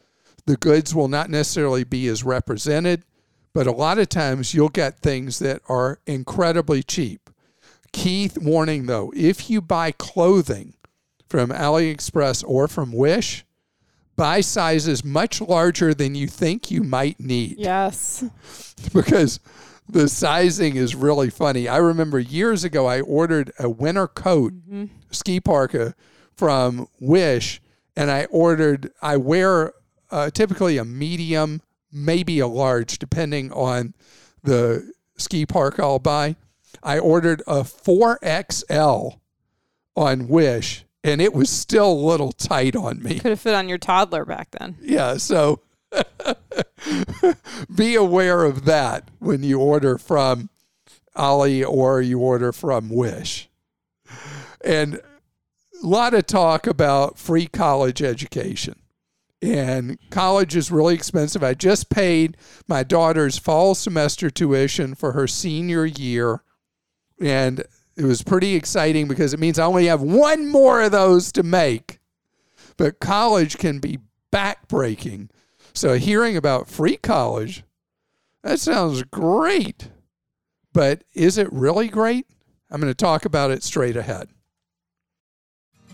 The 0.47 0.57
goods 0.57 0.95
will 0.95 1.09
not 1.09 1.31
necessarily 1.31 1.85
be 1.85 2.07
as 2.09 2.25
represented, 2.25 3.05
but 3.53 3.67
a 3.67 3.73
lot 3.73 3.99
of 3.99 4.09
times 4.09 4.55
you'll 4.55 4.69
get 4.69 5.01
things 5.01 5.39
that 5.41 5.61
are 5.69 6.01
incredibly 6.07 6.83
cheap. 6.83 7.31
Key 7.93 8.31
warning 8.37 8.87
though, 8.87 9.13
if 9.17 9.51
you 9.51 9.61
buy 9.61 9.91
clothing 9.93 10.75
from 11.31 11.51
AliExpress 11.51 12.45
or 12.47 12.67
from 12.67 12.93
Wish, 12.93 13.47
buy 14.17 14.41
sizes 14.43 15.05
much 15.05 15.41
larger 15.41 15.95
than 15.95 16.15
you 16.15 16.27
think 16.27 16.71
you 16.71 16.83
might 16.83 17.19
need. 17.21 17.57
Yes. 17.57 18.25
because 18.93 19.39
the 19.89 20.09
sizing 20.09 20.77
is 20.77 20.95
really 20.95 21.31
funny. 21.31 21.69
I 21.69 21.79
remember 21.79 22.19
years 22.19 22.65
ago 22.65 22.87
I 22.87 23.01
ordered 23.01 23.53
a 23.59 23.71
winter 23.71 24.09
coat, 24.09 24.53
mm-hmm. 24.53 24.87
ski 25.13 25.41
parka 25.41 25.95
from 26.37 26.89
Wish, 26.99 27.63
and 27.97 28.11
I 28.11 28.25
ordered, 28.27 28.93
I 29.01 29.17
wear 29.17 29.73
uh, 30.11 30.31
typically 30.31 30.79
a 30.79 30.85
medium, 30.85 31.63
maybe 31.93 32.41
a 32.41 32.49
large, 32.49 32.99
depending 32.99 33.53
on 33.53 33.95
the 34.43 34.93
ski 35.17 35.47
parka 35.47 35.83
I'll 35.83 35.99
buy. 36.01 36.35
I 36.83 36.99
ordered 36.99 37.43
a 37.47 37.61
4XL 37.61 39.19
on 39.97 40.29
Wish 40.29 40.85
and 41.03 41.21
it 41.21 41.33
was 41.33 41.51
still 41.51 41.93
a 41.93 41.95
little 41.95 42.33
tight 42.33 42.77
on 42.77 43.03
me. 43.03 43.19
Could 43.19 43.31
have 43.31 43.41
fit 43.41 43.55
on 43.55 43.69
your 43.69 43.79
toddler 43.79 44.25
back 44.25 44.51
then. 44.53 44.77
Yeah, 44.81 45.17
so 45.17 45.61
be 47.75 47.95
aware 47.95 48.45
of 48.45 48.65
that 48.65 49.11
when 49.19 49.43
you 49.43 49.59
order 49.61 49.99
from 49.99 50.51
Ali 51.17 51.65
or 51.65 52.01
you 52.01 52.19
order 52.19 52.53
from 52.53 52.89
Wish. 52.89 53.49
And 54.63 55.01
a 55.83 55.87
lot 55.87 56.15
of 56.15 56.27
talk 56.27 56.67
about 56.67 57.19
free 57.19 57.47
college 57.47 58.03
education. 58.03 58.77
And 59.43 59.99
college 60.11 60.55
is 60.55 60.71
really 60.71 60.95
expensive. 60.95 61.43
I 61.43 61.55
just 61.55 61.89
paid 61.89 62.37
my 62.69 62.83
daughter's 62.83 63.39
fall 63.39 63.75
semester 63.75 64.29
tuition 64.29 64.95
for 64.95 65.13
her 65.13 65.27
senior 65.27 65.87
year. 65.87 66.43
And 67.19 67.65
it 68.01 68.07
was 68.07 68.23
pretty 68.23 68.55
exciting 68.55 69.09
because 69.09 69.35
it 69.35 69.41
means 69.41 69.59
I 69.59 69.67
only 69.67 69.85
have 69.87 70.01
one 70.01 70.49
more 70.49 70.81
of 70.81 70.91
those 70.91 71.31
to 71.33 71.43
make. 71.43 71.99
But 72.79 72.99
college 72.99 73.59
can 73.59 73.79
be 73.79 73.99
backbreaking. 74.33 75.29
So 75.75 75.99
hearing 75.99 76.35
about 76.35 76.67
free 76.67 76.97
college, 76.97 77.63
that 78.43 78.59
sounds 78.59 79.03
great. 79.03 79.91
But 80.73 81.05
is 81.13 81.37
it 81.37 81.53
really 81.53 81.89
great? 81.89 82.27
I'm 82.71 82.81
going 82.81 82.91
to 82.91 82.95
talk 82.95 83.27
about 83.27 83.51
it 83.51 83.63
straight 83.63 83.99
ahead. 83.99 84.31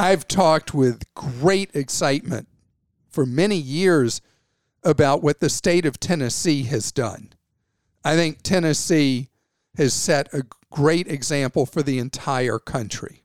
I've 0.00 0.26
talked 0.26 0.72
with 0.72 1.02
great 1.12 1.76
excitement 1.76 2.48
for 3.10 3.26
many 3.26 3.56
years 3.56 4.22
about 4.82 5.22
what 5.22 5.40
the 5.40 5.50
state 5.50 5.84
of 5.84 6.00
Tennessee 6.00 6.62
has 6.62 6.90
done. 6.90 7.34
I 8.02 8.16
think 8.16 8.40
Tennessee 8.40 9.28
has 9.76 9.92
set 9.92 10.32
a 10.32 10.46
great 10.70 11.06
example 11.06 11.66
for 11.66 11.82
the 11.82 11.98
entire 11.98 12.58
country. 12.58 13.24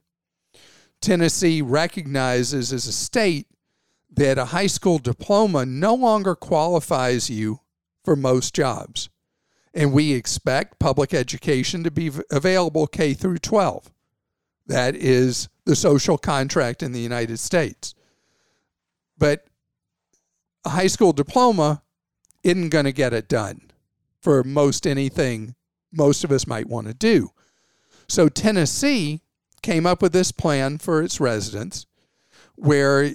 Tennessee 1.00 1.62
recognizes 1.62 2.74
as 2.74 2.86
a 2.86 2.92
state 2.92 3.46
that 4.14 4.36
a 4.36 4.44
high 4.44 4.66
school 4.66 4.98
diploma 4.98 5.64
no 5.64 5.94
longer 5.94 6.34
qualifies 6.34 7.30
you 7.30 7.60
for 8.04 8.16
most 8.16 8.54
jobs. 8.54 9.08
And 9.72 9.94
we 9.94 10.12
expect 10.12 10.78
public 10.78 11.14
education 11.14 11.84
to 11.84 11.90
be 11.90 12.10
available 12.30 12.86
K 12.86 13.14
through 13.14 13.38
12. 13.38 13.90
That 14.66 14.94
is 14.94 15.48
the 15.66 15.76
social 15.76 16.16
contract 16.16 16.82
in 16.82 16.92
the 16.92 17.00
United 17.00 17.38
States. 17.38 17.94
But 19.18 19.46
a 20.64 20.70
high 20.70 20.86
school 20.86 21.12
diploma 21.12 21.82
isn't 22.42 22.70
going 22.70 22.84
to 22.84 22.92
get 22.92 23.12
it 23.12 23.28
done 23.28 23.60
for 24.20 24.42
most 24.42 24.86
anything 24.86 25.54
most 25.92 26.24
of 26.24 26.32
us 26.32 26.46
might 26.46 26.68
want 26.68 26.86
to 26.86 26.94
do. 26.94 27.30
So 28.08 28.28
Tennessee 28.28 29.22
came 29.62 29.86
up 29.86 30.02
with 30.02 30.12
this 30.12 30.32
plan 30.32 30.78
for 30.78 31.02
its 31.02 31.20
residents 31.20 31.86
where 32.54 33.12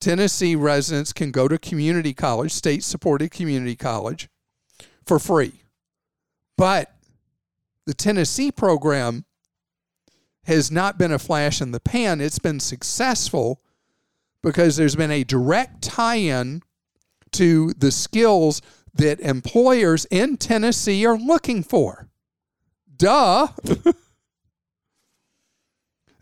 Tennessee 0.00 0.56
residents 0.56 1.12
can 1.12 1.30
go 1.30 1.48
to 1.48 1.58
community 1.58 2.14
college, 2.14 2.52
state 2.52 2.82
supported 2.82 3.30
community 3.30 3.76
college, 3.76 4.28
for 5.04 5.18
free. 5.18 5.62
But 6.56 6.94
the 7.86 7.94
Tennessee 7.94 8.50
program 8.50 9.24
has 10.44 10.70
not 10.70 10.98
been 10.98 11.12
a 11.12 11.18
flash 11.18 11.60
in 11.60 11.72
the 11.72 11.80
pan. 11.80 12.20
It's 12.20 12.38
been 12.38 12.60
successful 12.60 13.60
because 14.42 14.76
there's 14.76 14.96
been 14.96 15.10
a 15.10 15.24
direct 15.24 15.82
tie 15.82 16.16
in 16.16 16.62
to 17.32 17.72
the 17.74 17.90
skills 17.90 18.62
that 18.94 19.20
employers 19.20 20.06
in 20.06 20.36
Tennessee 20.36 21.06
are 21.06 21.18
looking 21.18 21.62
for. 21.62 22.08
Duh. 22.96 23.48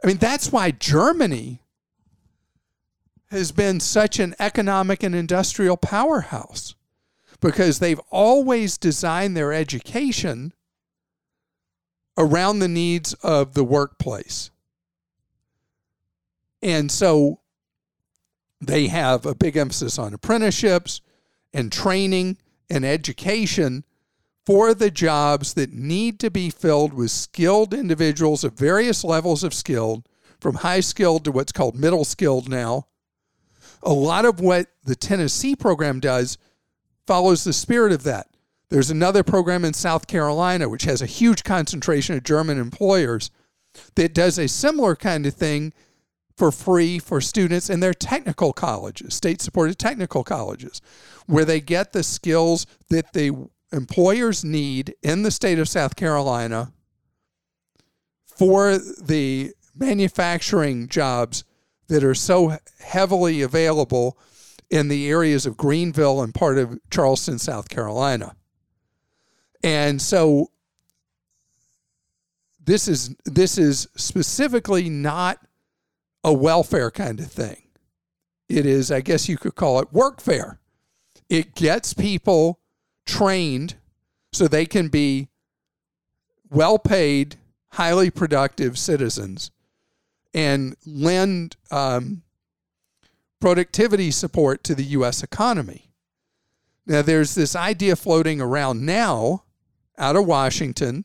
I 0.03 0.07
mean, 0.07 0.19
that's 0.19 0.53
why 0.53 0.71
Germany 0.71 1.63
has 3.31 3.53
been 3.53 3.81
such 3.81 4.19
an 4.19 4.35
economic 4.39 5.03
and 5.03 5.15
industrial 5.15 5.77
powerhouse 5.77 6.75
because 7.41 7.79
they've 7.79 8.01
always 8.11 8.79
designed 8.79 9.37
their 9.37 9.53
education 9.53 10.53
around 12.19 12.59
the 12.59 12.69
needs 12.69 13.15
of 13.23 13.55
the 13.55 13.65
workplace. 13.65 14.51
And 16.61 16.91
so 16.91 17.41
They 18.61 18.89
have 18.89 19.25
a 19.25 19.35
big 19.35 19.57
emphasis 19.57 19.99
on 19.99 20.15
apprenticeships 20.15 21.01
and 21.53 21.71
training 21.71 22.39
and 22.69 22.85
education 22.85 23.85
for 24.45 24.75
the 24.75 24.91
jobs 24.91 25.55
that 25.55 25.73
need 25.73 26.19
to 26.21 26.31
be 26.31 26.51
filled 26.51 26.93
with 26.93 27.11
skilled 27.11 27.73
individuals 27.73 28.45
of 28.45 28.55
various 28.55 29.05
levels 29.05 29.45
of 29.45 29.55
skilled, 29.55 30.09
from 30.41 30.57
high 30.57 30.81
skilled 30.81 31.25
to 31.25 31.33
what's 31.33 31.53
called 31.53 31.77
middle 31.77 32.05
skilled 32.05 32.49
now. 32.49 32.87
A 33.83 33.93
lot 33.93 34.25
of 34.25 34.41
what 34.41 34.69
the 34.85 34.97
Tennessee 34.97 35.55
program 35.55 36.01
does 36.01 36.39
follows 37.07 37.45
the 37.45 37.53
spirit 37.53 37.93
of 37.93 38.03
that. 38.05 38.29
There's 38.71 38.91
another 38.91 39.23
program 39.23 39.65
in 39.65 39.73
South 39.73 40.07
Carolina, 40.07 40.69
which 40.69 40.85
has 40.85 41.01
a 41.01 41.07
huge 41.07 41.43
concentration 41.43 42.17
of 42.17 42.23
German 42.23 42.59
employers, 42.59 43.31
that 43.95 44.15
does 44.15 44.39
a 44.39 44.49
similar 44.49 44.97
kind 44.97 45.25
of 45.27 45.35
thing 45.35 45.73
for 46.37 46.53
free 46.53 46.99
for 46.99 47.21
students 47.21 47.69
in 47.69 47.81
their 47.81 47.95
technical 47.95 48.53
colleges, 48.53 49.15
state 49.15 49.41
supported 49.43 49.79
technical 49.79 50.23
colleges, 50.23 50.81
where 51.27 51.45
they 51.45 51.61
get 51.61 51.93
the 51.93 52.03
skills 52.03 52.67
that 52.91 53.13
the 53.13 53.49
employers 53.73 54.45
need 54.45 54.95
in 55.03 55.23
the 55.23 55.31
state 55.31 55.59
of 55.59 55.69
South 55.69 55.97
Carolina 55.97 56.73
for 58.25 58.79
the 58.79 59.53
manufacturing 59.75 60.89
jobs 60.89 61.45
that 61.89 62.05
are 62.05 62.15
so 62.15 62.57
heavily 62.81 63.43
available 63.43 64.19
in 64.71 64.89
the 64.89 65.09
areas 65.09 65.47
of 65.47 65.57
Greenville 65.57 66.23
and 66.23 66.35
part 66.35 66.59
of 66.59 66.79
Charleston, 66.91 67.39
South 67.39 67.69
Carolina. 67.69 68.37
And 69.63 70.01
so 70.01 70.51
this 72.65 72.87
is 72.87 73.15
this 73.25 73.59
is 73.59 73.89
specifically 73.97 74.89
not 74.89 75.39
a 76.23 76.33
welfare 76.33 76.91
kind 76.91 77.19
of 77.21 77.31
thing. 77.31 77.63
It 78.49 78.67
is, 78.67 78.91
I 78.91 79.01
guess 79.01 79.29
you 79.29 79.37
could 79.37 79.55
call 79.55 79.81
it 79.81 79.93
workfare. 79.93 80.59
It 81.29 81.55
gets 81.55 81.93
people 81.93 82.61
trained 83.07 83.77
so 84.33 84.49
they 84.49 84.67
can 84.67 84.89
be 84.89 85.29
well 86.51 86.79
paid, 86.79 87.37
highly 87.73 88.11
productive 88.11 88.79
citizens 88.79 89.51
and 90.35 90.77
lend 90.87 91.57
um, 91.71 92.23
productivity 93.41 94.11
support 94.11 94.63
to 94.65 94.75
the 94.75 94.85
U.S. 94.85 95.23
economy. 95.23 95.91
Now, 96.87 97.03
there's 97.03 97.35
this 97.35 97.55
idea 97.55 97.97
floating 97.97 98.41
around 98.41 98.85
now 98.85 99.45
out 99.99 100.17
of 100.17 100.27
Washington. 100.27 101.05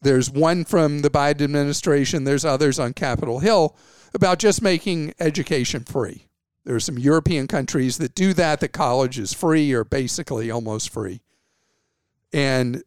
There's 0.00 0.30
one 0.30 0.64
from 0.64 1.00
the 1.00 1.10
Biden 1.10 1.42
administration, 1.42 2.24
there's 2.24 2.44
others 2.44 2.78
on 2.78 2.92
Capitol 2.92 3.40
Hill 3.40 3.76
about 4.14 4.38
just 4.38 4.62
making 4.62 5.14
education 5.18 5.84
free. 5.84 6.26
There 6.64 6.76
are 6.76 6.80
some 6.80 6.98
European 6.98 7.46
countries 7.46 7.98
that 7.98 8.14
do 8.14 8.32
that, 8.34 8.60
that 8.60 8.72
college 8.72 9.18
is 9.18 9.32
free 9.32 9.72
or 9.72 9.84
basically 9.84 10.50
almost 10.50 10.90
free. 10.90 11.22
And 12.32 12.82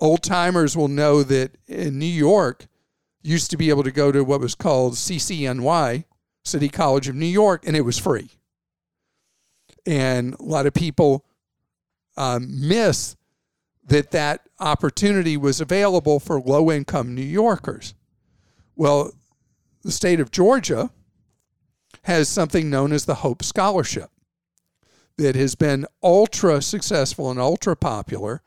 old 0.00 0.22
timers 0.22 0.76
will 0.76 0.88
know 0.88 1.22
that 1.22 1.56
in 1.68 1.98
New 1.98 2.06
York, 2.06 2.66
used 3.22 3.50
to 3.50 3.56
be 3.56 3.70
able 3.70 3.84
to 3.84 3.92
go 3.92 4.10
to 4.12 4.24
what 4.24 4.40
was 4.40 4.54
called 4.54 4.94
CCNY, 4.94 6.04
City 6.44 6.68
College 6.68 7.08
of 7.08 7.14
New 7.14 7.26
York, 7.26 7.66
and 7.66 7.76
it 7.76 7.82
was 7.82 7.98
free. 7.98 8.30
And 9.86 10.34
a 10.34 10.42
lot 10.42 10.66
of 10.66 10.74
people 10.74 11.24
um, 12.16 12.68
miss 12.68 13.16
that 13.84 14.10
that 14.12 14.48
opportunity 14.60 15.36
was 15.36 15.60
available 15.60 16.20
for 16.20 16.40
low 16.40 16.70
income 16.70 17.14
New 17.14 17.22
Yorkers. 17.22 17.94
Well, 18.76 19.12
the 19.82 19.92
state 19.92 20.20
of 20.20 20.30
Georgia 20.30 20.90
has 22.02 22.28
something 22.28 22.70
known 22.70 22.92
as 22.92 23.04
the 23.04 23.16
Hope 23.16 23.42
Scholarship 23.42 24.10
that 25.18 25.36
has 25.36 25.54
been 25.54 25.86
ultra 26.02 26.62
successful 26.62 27.30
and 27.30 27.38
ultra 27.38 27.76
popular, 27.76 28.42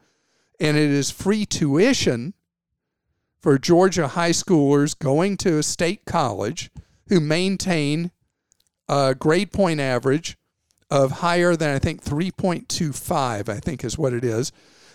and 0.60 0.76
it 0.78 0.90
is 0.90 1.12
free 1.12 1.46
tuition 1.46 2.34
for 3.40 3.60
Georgia 3.60 4.10
high 4.10 4.32
schoolers 4.32 4.98
going 4.98 5.38
to 5.38 5.58
a 5.58 5.64
state 5.64 6.06
college 6.06 6.72
who 7.10 7.20
maintain 7.20 8.12
a 8.90 9.14
grade 9.14 9.52
point 9.52 9.80
average 9.80 10.38
of 10.90 11.12
higher 11.12 11.56
than 11.56 11.74
I 11.74 11.80
think 11.80 12.04
3.25, 12.04 13.50
I 13.50 13.60
think 13.60 13.84
is 13.84 13.98
what 13.98 14.14
it 14.14 14.24
is. 14.24 14.52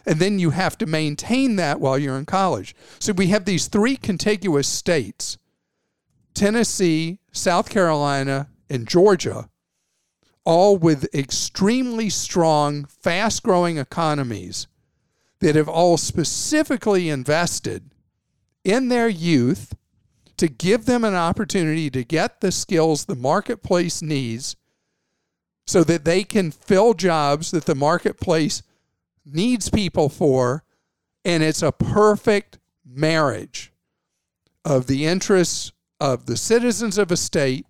And 0.06 0.18
then 0.18 0.38
you 0.38 0.50
have 0.50 0.78
to 0.78 0.86
maintain 0.86 1.56
that 1.56 1.80
while 1.80 1.98
you're 1.98 2.16
in 2.16 2.26
college. 2.26 2.74
So 2.98 3.12
we 3.12 3.28
have 3.28 3.44
these 3.44 3.66
three 3.68 3.96
contiguous 3.96 4.68
states 4.68 5.36
Tennessee, 6.32 7.18
South 7.32 7.68
Carolina, 7.68 8.48
and 8.70 8.88
Georgia, 8.88 9.50
all 10.44 10.76
with 10.76 11.12
extremely 11.14 12.08
strong, 12.08 12.84
fast 12.84 13.42
growing 13.42 13.78
economies 13.78 14.68
that 15.40 15.56
have 15.56 15.68
all 15.68 15.96
specifically 15.96 17.08
invested 17.08 17.90
in 18.64 18.88
their 18.88 19.08
youth 19.08 19.74
to 20.36 20.48
give 20.48 20.86
them 20.86 21.04
an 21.04 21.14
opportunity 21.14 21.90
to 21.90 22.04
get 22.04 22.40
the 22.40 22.52
skills 22.52 23.04
the 23.04 23.16
marketplace 23.16 24.00
needs 24.00 24.56
so 25.66 25.84
that 25.84 26.04
they 26.04 26.24
can 26.24 26.50
fill 26.50 26.94
jobs 26.94 27.50
that 27.50 27.66
the 27.66 27.74
marketplace 27.74 28.62
needs 29.24 29.68
people 29.70 30.08
for. 30.08 30.64
And 31.24 31.42
it's 31.42 31.62
a 31.62 31.72
perfect 31.72 32.58
marriage 32.84 33.72
of 34.64 34.86
the 34.86 35.06
interests 35.06 35.72
of 36.00 36.26
the 36.26 36.36
citizens 36.36 36.98
of 36.98 37.10
a 37.10 37.16
state, 37.16 37.66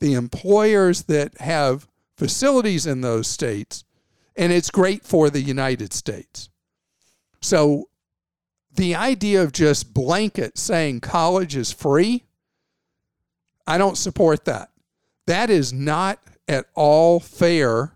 the 0.00 0.14
employers 0.14 1.04
that 1.04 1.38
have 1.40 1.86
facilities 2.16 2.86
in 2.86 3.00
those 3.00 3.28
states, 3.28 3.84
and 4.36 4.52
it's 4.52 4.70
great 4.70 5.04
for 5.04 5.30
the 5.30 5.40
United 5.40 5.92
States. 5.92 6.48
So 7.42 7.88
the 8.72 8.94
idea 8.94 9.42
of 9.42 9.52
just 9.52 9.92
blanket 9.92 10.58
saying 10.58 11.00
college 11.00 11.56
is 11.56 11.72
free, 11.72 12.24
I 13.66 13.78
don't 13.78 13.98
support 13.98 14.44
that. 14.46 14.70
That 15.26 15.50
is 15.50 15.72
not 15.72 16.18
at 16.50 16.66
all 16.74 17.20
fair. 17.20 17.92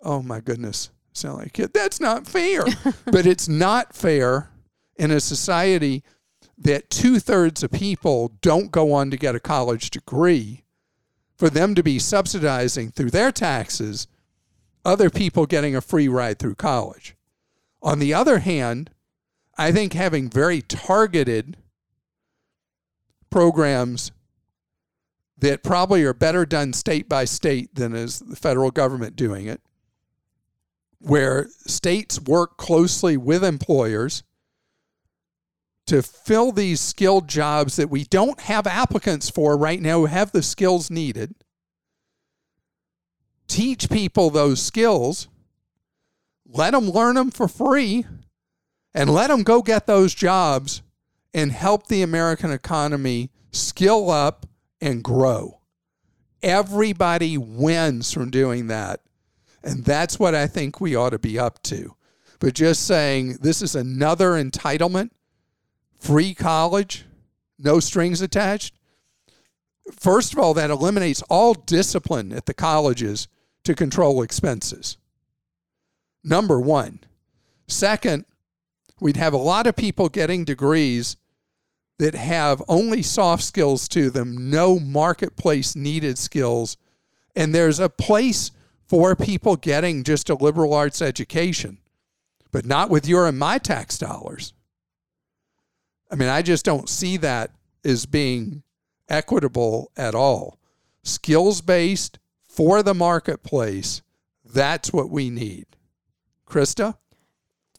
Oh 0.00 0.22
my 0.22 0.40
goodness, 0.40 0.90
sound 1.12 1.38
like 1.38 1.48
a 1.48 1.50
kid. 1.50 1.74
That's 1.74 2.00
not 2.00 2.26
fair. 2.26 2.64
but 3.04 3.26
it's 3.26 3.46
not 3.46 3.94
fair 3.94 4.48
in 4.96 5.10
a 5.10 5.20
society 5.20 6.02
that 6.56 6.88
two 6.88 7.20
thirds 7.20 7.62
of 7.62 7.70
people 7.70 8.32
don't 8.40 8.72
go 8.72 8.92
on 8.92 9.10
to 9.10 9.16
get 9.16 9.34
a 9.34 9.40
college 9.40 9.90
degree 9.90 10.64
for 11.36 11.50
them 11.50 11.74
to 11.74 11.82
be 11.82 11.98
subsidizing 11.98 12.90
through 12.90 13.10
their 13.10 13.30
taxes 13.30 14.06
other 14.84 15.10
people 15.10 15.44
getting 15.44 15.76
a 15.76 15.80
free 15.80 16.08
ride 16.08 16.38
through 16.38 16.54
college. 16.54 17.14
On 17.82 17.98
the 17.98 18.14
other 18.14 18.38
hand, 18.38 18.90
I 19.58 19.72
think 19.72 19.92
having 19.92 20.30
very 20.30 20.62
targeted 20.62 21.56
programs 23.30 24.12
that 25.42 25.64
probably 25.64 26.04
are 26.04 26.14
better 26.14 26.46
done 26.46 26.72
state 26.72 27.08
by 27.08 27.24
state 27.24 27.74
than 27.74 27.94
is 27.94 28.20
the 28.20 28.36
federal 28.36 28.70
government 28.70 29.16
doing 29.16 29.46
it, 29.46 29.60
where 31.00 31.48
states 31.66 32.20
work 32.20 32.56
closely 32.56 33.16
with 33.16 33.42
employers 33.42 34.22
to 35.86 36.00
fill 36.00 36.52
these 36.52 36.80
skilled 36.80 37.28
jobs 37.28 37.74
that 37.74 37.90
we 37.90 38.04
don't 38.04 38.42
have 38.42 38.68
applicants 38.68 39.28
for 39.28 39.58
right 39.58 39.82
now 39.82 39.98
who 39.98 40.06
have 40.06 40.30
the 40.30 40.44
skills 40.44 40.90
needed, 40.90 41.34
teach 43.48 43.90
people 43.90 44.30
those 44.30 44.62
skills 44.62 45.26
let 46.52 46.72
them 46.72 46.90
learn 46.90 47.14
them 47.16 47.30
for 47.30 47.48
free 47.48 48.04
and 48.94 49.10
let 49.10 49.28
them 49.28 49.42
go 49.42 49.62
get 49.62 49.86
those 49.86 50.14
jobs 50.14 50.82
and 51.32 51.50
help 51.50 51.86
the 51.86 52.02
American 52.02 52.52
economy 52.52 53.30
skill 53.50 54.10
up 54.10 54.46
and 54.82 55.02
grow. 55.02 55.60
Everybody 56.42 57.38
wins 57.38 58.12
from 58.12 58.30
doing 58.30 58.66
that. 58.66 59.00
And 59.64 59.84
that's 59.84 60.18
what 60.18 60.34
I 60.34 60.46
think 60.46 60.80
we 60.80 60.94
ought 60.94 61.10
to 61.10 61.18
be 61.18 61.38
up 61.38 61.62
to. 61.64 61.96
But 62.38 62.54
just 62.54 62.84
saying 62.86 63.38
this 63.40 63.62
is 63.62 63.74
another 63.74 64.32
entitlement, 64.32 65.10
free 65.98 66.34
college, 66.34 67.06
no 67.58 67.80
strings 67.80 68.20
attached. 68.20 68.74
First 69.92 70.32
of 70.32 70.38
all, 70.38 70.52
that 70.54 70.70
eliminates 70.70 71.22
all 71.30 71.54
discipline 71.54 72.32
at 72.32 72.46
the 72.46 72.54
colleges 72.54 73.28
to 73.64 73.74
control 73.74 74.22
expenses 74.22 74.98
number 76.24 76.60
one. 76.60 77.00
Second, 77.68 78.24
we'd 79.00 79.16
have 79.16 79.32
a 79.32 79.38
lot 79.38 79.66
of 79.66 79.76
people 79.76 80.08
getting 80.08 80.44
degrees 80.44 81.16
that 82.02 82.16
have 82.16 82.60
only 82.66 83.00
soft 83.00 83.44
skills 83.44 83.86
to 83.86 84.10
them, 84.10 84.50
no 84.50 84.80
marketplace 84.80 85.76
needed 85.76 86.18
skills. 86.18 86.76
And 87.36 87.54
there's 87.54 87.78
a 87.78 87.88
place 87.88 88.50
for 88.88 89.14
people 89.14 89.54
getting 89.54 90.02
just 90.02 90.28
a 90.28 90.34
liberal 90.34 90.74
arts 90.74 91.00
education, 91.00 91.78
but 92.50 92.66
not 92.66 92.90
with 92.90 93.06
your 93.06 93.28
and 93.28 93.38
my 93.38 93.56
tax 93.56 93.98
dollars. 93.98 94.52
I 96.10 96.16
mean, 96.16 96.28
I 96.28 96.42
just 96.42 96.64
don't 96.64 96.88
see 96.88 97.18
that 97.18 97.52
as 97.84 98.04
being 98.04 98.64
equitable 99.08 99.92
at 99.96 100.16
all. 100.16 100.58
Skills 101.04 101.60
based 101.60 102.18
for 102.48 102.82
the 102.82 102.94
marketplace. 102.94 104.02
That's 104.44 104.92
what 104.92 105.08
we 105.08 105.30
need. 105.30 105.66
Christa? 106.48 106.96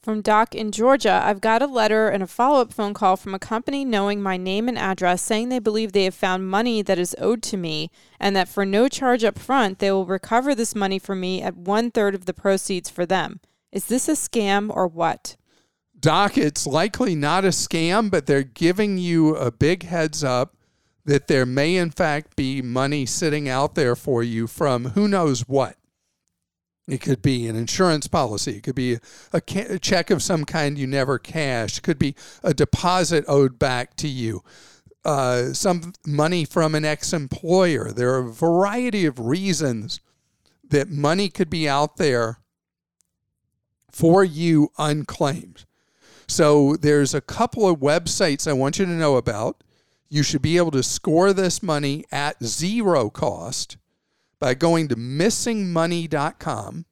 From 0.03 0.19
Doc 0.19 0.53
in 0.53 0.73
Georgia, 0.73 1.21
I've 1.23 1.39
got 1.39 1.61
a 1.61 1.65
letter 1.65 2.09
and 2.09 2.21
a 2.21 2.27
follow 2.27 2.59
up 2.59 2.73
phone 2.73 2.93
call 2.93 3.15
from 3.15 3.33
a 3.33 3.39
company 3.39 3.85
knowing 3.85 4.21
my 4.21 4.35
name 4.35 4.67
and 4.67 4.77
address 4.77 5.21
saying 5.21 5.47
they 5.47 5.59
believe 5.59 5.93
they 5.93 6.03
have 6.03 6.13
found 6.13 6.49
money 6.49 6.81
that 6.81 6.99
is 6.99 7.15
owed 7.19 7.41
to 7.43 7.55
me 7.55 7.89
and 8.19 8.35
that 8.35 8.49
for 8.49 8.65
no 8.65 8.89
charge 8.89 9.23
up 9.23 9.39
front, 9.39 9.79
they 9.79 9.89
will 9.93 10.05
recover 10.05 10.53
this 10.53 10.75
money 10.75 10.99
for 10.99 11.15
me 11.15 11.41
at 11.41 11.55
one 11.55 11.89
third 11.89 12.15
of 12.15 12.25
the 12.25 12.33
proceeds 12.33 12.89
for 12.89 13.05
them. 13.05 13.39
Is 13.71 13.85
this 13.85 14.09
a 14.09 14.11
scam 14.11 14.69
or 14.75 14.87
what? 14.87 15.37
Doc, 15.97 16.37
it's 16.37 16.67
likely 16.67 17.15
not 17.15 17.45
a 17.45 17.49
scam, 17.49 18.11
but 18.11 18.25
they're 18.25 18.43
giving 18.43 18.97
you 18.97 19.37
a 19.37 19.51
big 19.51 19.83
heads 19.83 20.21
up 20.21 20.57
that 21.05 21.29
there 21.29 21.45
may, 21.45 21.77
in 21.77 21.91
fact, 21.91 22.35
be 22.35 22.61
money 22.61 23.05
sitting 23.05 23.47
out 23.47 23.75
there 23.75 23.95
for 23.95 24.21
you 24.21 24.47
from 24.47 24.89
who 24.89 25.07
knows 25.07 25.47
what. 25.47 25.77
It 26.87 26.99
could 26.99 27.21
be 27.21 27.47
an 27.47 27.55
insurance 27.55 28.07
policy. 28.07 28.57
It 28.57 28.63
could 28.63 28.75
be 28.75 28.95
a, 29.31 29.41
a, 29.55 29.79
check 29.79 30.09
of 30.09 30.21
some 30.21 30.43
kind 30.43 30.77
you 30.77 30.85
never 30.85 31.17
cashed. 31.17 31.77
It 31.77 31.81
could 31.81 31.99
be 31.99 32.15
a 32.43 32.53
deposit 32.53 33.23
owed 33.27 33.57
back 33.57 33.95
to 33.97 34.07
you. 34.07 34.43
Uh, 35.05 35.53
some 35.53 35.93
money 36.05 36.43
from 36.43 36.75
an 36.75 36.83
ex 36.83 37.13
employer. 37.13 37.91
There 37.91 38.13
are 38.13 38.27
a 38.27 38.33
variety 38.33 39.05
of 39.05 39.19
reasons 39.19 40.01
that 40.69 40.89
money 40.89 41.29
could 41.29 41.49
be 41.49 41.69
out 41.69 41.97
there 41.97 42.39
for 43.89 44.23
you 44.23 44.71
unclaimed. 44.77 45.65
So 46.27 46.75
there's 46.75 47.13
a 47.13 47.21
couple 47.21 47.67
of 47.67 47.79
websites 47.79 48.47
I 48.47 48.53
want 48.53 48.79
you 48.79 48.85
to 48.85 48.91
know 48.91 49.17
about. 49.17 49.63
You 50.09 50.23
should 50.23 50.41
be 50.41 50.57
able 50.57 50.71
to 50.71 50.83
score 50.83 51.31
this 51.31 51.63
money 51.63 52.05
at 52.11 52.43
zero 52.43 53.09
cost 53.09 53.77
by 54.43 54.53
going 54.53 54.89
to 54.89 54.95
missingmoney.com. 54.97 56.85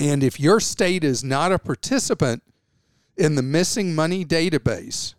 And 0.00 0.24
if 0.24 0.40
your 0.40 0.58
state 0.58 1.04
is 1.04 1.22
not 1.22 1.52
a 1.52 1.60
participant 1.60 2.42
in 3.16 3.36
the 3.36 3.42
missing 3.42 3.94
money 3.94 4.24
database, 4.24 5.14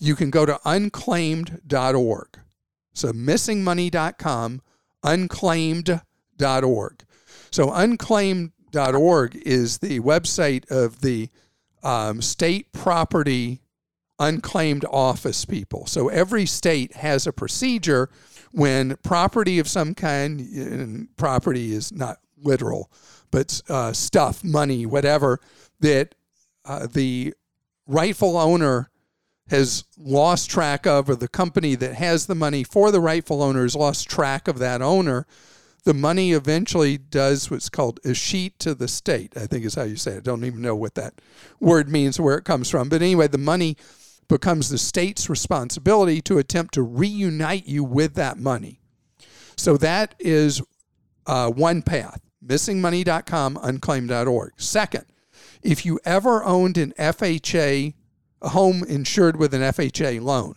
you 0.00 0.16
can 0.16 0.30
go 0.30 0.46
to 0.46 0.58
unclaimed.org. 0.64 2.38
So 2.94 3.12
missingmoney.com, 3.12 4.62
unclaimed.org. 5.02 7.04
So 7.50 7.70
unclaimed.org 7.70 9.36
is 9.44 9.76
the 9.76 10.00
website 10.00 10.70
of 10.70 11.02
the 11.02 11.28
um, 11.82 12.22
state 12.22 12.72
property 12.72 13.60
unclaimed 14.18 14.84
office 14.90 15.44
people. 15.44 15.86
So 15.86 16.08
every 16.08 16.46
state 16.46 16.94
has 16.94 17.26
a 17.26 17.32
procedure 17.32 18.10
when 18.54 18.96
property 19.02 19.58
of 19.58 19.66
some 19.66 19.94
kind, 19.94 20.38
and 20.40 21.16
property 21.16 21.72
is 21.72 21.90
not 21.90 22.18
literal, 22.40 22.88
but 23.32 23.60
uh, 23.68 23.92
stuff, 23.92 24.44
money, 24.44 24.86
whatever, 24.86 25.40
that 25.80 26.14
uh, 26.64 26.86
the 26.86 27.34
rightful 27.88 28.36
owner 28.36 28.90
has 29.48 29.84
lost 29.98 30.48
track 30.48 30.86
of, 30.86 31.10
or 31.10 31.16
the 31.16 31.26
company 31.26 31.74
that 31.74 31.94
has 31.94 32.26
the 32.26 32.34
money 32.36 32.62
for 32.62 32.92
the 32.92 33.00
rightful 33.00 33.42
owner 33.42 33.62
has 33.62 33.74
lost 33.74 34.08
track 34.08 34.46
of 34.46 34.60
that 34.60 34.80
owner, 34.80 35.26
the 35.82 35.92
money 35.92 36.32
eventually 36.32 36.96
does 36.96 37.50
what's 37.50 37.68
called 37.68 37.98
escheat 38.04 38.56
to 38.58 38.74
the 38.74 38.88
state, 38.88 39.36
I 39.36 39.46
think 39.46 39.64
is 39.64 39.74
how 39.74 39.82
you 39.82 39.96
say 39.96 40.12
it. 40.12 40.18
I 40.18 40.20
don't 40.20 40.44
even 40.44 40.62
know 40.62 40.76
what 40.76 40.94
that 40.94 41.14
word 41.58 41.88
means 41.88 42.20
where 42.20 42.38
it 42.38 42.44
comes 42.44 42.70
from. 42.70 42.88
But 42.88 43.02
anyway, 43.02 43.26
the 43.26 43.36
money 43.36 43.76
becomes 44.28 44.68
the 44.68 44.78
state's 44.78 45.28
responsibility 45.28 46.20
to 46.22 46.38
attempt 46.38 46.74
to 46.74 46.82
reunite 46.82 47.66
you 47.66 47.84
with 47.84 48.14
that 48.14 48.38
money. 48.38 48.80
So 49.56 49.76
that 49.78 50.14
is 50.18 50.62
uh, 51.26 51.50
one 51.50 51.82
path 51.82 52.20
missingmoney.com, 52.46 53.58
unclaimed.org. 53.62 54.52
Second, 54.56 55.06
if 55.62 55.86
you 55.86 55.98
ever 56.04 56.44
owned 56.44 56.76
an 56.76 56.92
FHA, 56.98 57.94
a 58.42 58.48
home 58.50 58.84
insured 58.84 59.36
with 59.36 59.54
an 59.54 59.62
FHA 59.62 60.20
loan, 60.20 60.56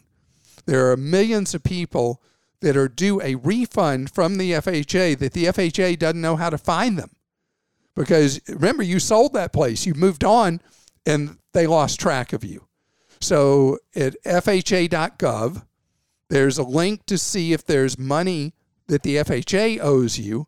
there 0.66 0.92
are 0.92 0.98
millions 0.98 1.56
of 1.56 1.64
people 1.64 2.22
that 2.60 2.76
are 2.76 2.90
due 2.90 3.22
a 3.22 3.36
refund 3.36 4.12
from 4.12 4.38
the 4.38 4.52
FHA 4.52 5.18
that 5.20 5.34
the 5.34 5.46
FHA 5.46 5.98
doesn't 6.00 6.22
know 6.22 6.36
how 6.36 6.50
to 6.50 6.58
find 6.58 6.98
them. 6.98 7.12
Because 7.96 8.42
remember, 8.48 8.84
you 8.84 9.00
sold 9.00 9.34
that 9.34 9.54
place, 9.54 9.86
you 9.86 9.94
moved 9.94 10.24
on, 10.24 10.62
and 11.06 11.38
they 11.54 11.66
lost 11.66 12.00
track 12.00 12.34
of 12.34 12.44
you. 12.44 12.67
So 13.20 13.80
at 13.96 14.22
FHA.gov, 14.24 15.64
there's 16.30 16.58
a 16.58 16.64
link 16.64 17.06
to 17.06 17.18
see 17.18 17.54
if 17.54 17.66
there's 17.66 17.98
money 17.98 18.54
that 18.88 19.04
the 19.04 19.18
FHA 19.18 19.80
owes 19.82 20.20
you 20.20 20.48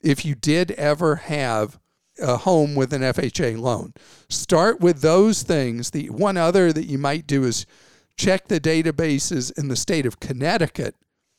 if 0.00 0.24
you 0.24 0.34
did 0.34 0.72
ever 0.72 1.16
have 1.16 1.78
a 2.20 2.38
home 2.38 2.74
with 2.74 2.92
an 2.92 3.02
FHA 3.02 3.58
loan. 3.58 3.92
Start 4.28 4.80
with 4.80 5.00
those 5.00 5.42
things. 5.42 5.90
The 5.90 6.08
one 6.10 6.36
other 6.36 6.72
that 6.72 6.86
you 6.86 6.98
might 6.98 7.26
do 7.26 7.44
is 7.44 7.66
check 8.16 8.48
the 8.48 8.60
databases 8.60 9.56
in 9.58 9.68
the 9.68 9.76
state 9.76 10.06
of 10.06 10.20
Connecticut 10.20 10.94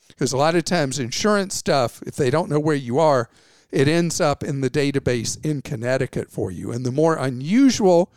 because 0.07 0.33
a 0.33 0.37
lot 0.37 0.55
of 0.55 0.63
times 0.63 0.99
insurance 0.99 1.55
stuff 1.55 2.01
if 2.05 2.15
they 2.15 2.29
don't 2.29 2.49
know 2.49 2.59
where 2.59 2.75
you 2.75 2.99
are, 2.99 3.29
it 3.71 3.87
ends 3.87 4.21
up 4.21 4.43
in 4.43 4.61
the 4.61 4.69
database 4.69 5.43
in 5.43 5.61
Connecticut 5.61 6.31
for 6.31 6.51
you. 6.51 6.71
And 6.71 6.85
the 6.85 6.91
more 6.91 7.15
unusual 7.15 8.11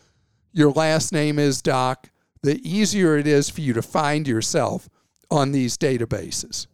your 0.52 0.70
last 0.70 1.12
name 1.12 1.38
is, 1.38 1.62
doc, 1.62 2.09
the 2.42 2.60
easier 2.68 3.16
it 3.16 3.26
is 3.26 3.50
for 3.50 3.60
you 3.60 3.72
to 3.72 3.82
find 3.82 4.26
yourself 4.26 4.88
on 5.30 5.52
these 5.52 5.76
databases. 5.76 6.66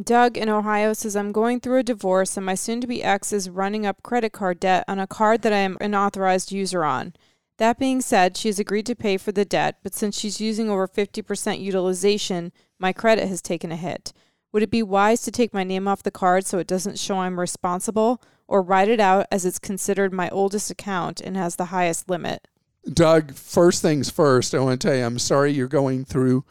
Doug 0.00 0.38
in 0.38 0.48
Ohio 0.48 0.92
says, 0.92 1.16
I'm 1.16 1.32
going 1.32 1.60
through 1.60 1.78
a 1.78 1.82
divorce 1.82 2.36
and 2.36 2.46
my 2.46 2.54
soon 2.54 2.80
to 2.80 2.86
be 2.86 3.02
ex 3.02 3.32
is 3.32 3.50
running 3.50 3.84
up 3.84 4.02
credit 4.02 4.32
card 4.32 4.60
debt 4.60 4.84
on 4.86 4.98
a 4.98 5.06
card 5.06 5.42
that 5.42 5.52
I 5.52 5.58
am 5.58 5.76
an 5.80 5.94
authorized 5.94 6.52
user 6.52 6.84
on. 6.84 7.14
That 7.58 7.78
being 7.78 8.00
said, 8.00 8.36
she 8.36 8.48
has 8.48 8.58
agreed 8.58 8.86
to 8.86 8.94
pay 8.94 9.18
for 9.18 9.32
the 9.32 9.44
debt, 9.44 9.78
but 9.82 9.94
since 9.94 10.18
she's 10.18 10.40
using 10.40 10.70
over 10.70 10.88
50% 10.88 11.60
utilization, 11.60 12.52
my 12.78 12.92
credit 12.92 13.28
has 13.28 13.42
taken 13.42 13.70
a 13.70 13.76
hit. 13.76 14.14
Would 14.52 14.62
it 14.62 14.70
be 14.70 14.82
wise 14.82 15.20
to 15.22 15.30
take 15.30 15.52
my 15.52 15.64
name 15.64 15.86
off 15.86 16.02
the 16.02 16.10
card 16.10 16.46
so 16.46 16.58
it 16.58 16.66
doesn't 16.66 16.98
show 16.98 17.18
I'm 17.18 17.38
responsible, 17.38 18.22
or 18.48 18.62
write 18.62 18.88
it 18.88 18.98
out 18.98 19.26
as 19.30 19.44
it's 19.44 19.58
considered 19.58 20.12
my 20.12 20.30
oldest 20.30 20.70
account 20.70 21.20
and 21.20 21.36
has 21.36 21.56
the 21.56 21.66
highest 21.66 22.08
limit? 22.08 22.48
Doug, 22.88 23.34
first 23.34 23.82
things 23.82 24.10
first, 24.10 24.54
I 24.54 24.58
want 24.60 24.80
to 24.80 24.86
tell 24.88 24.96
you, 24.96 25.04
I'm 25.04 25.18
sorry 25.18 25.52
you're 25.52 25.68
going 25.68 26.04
through 26.04 26.44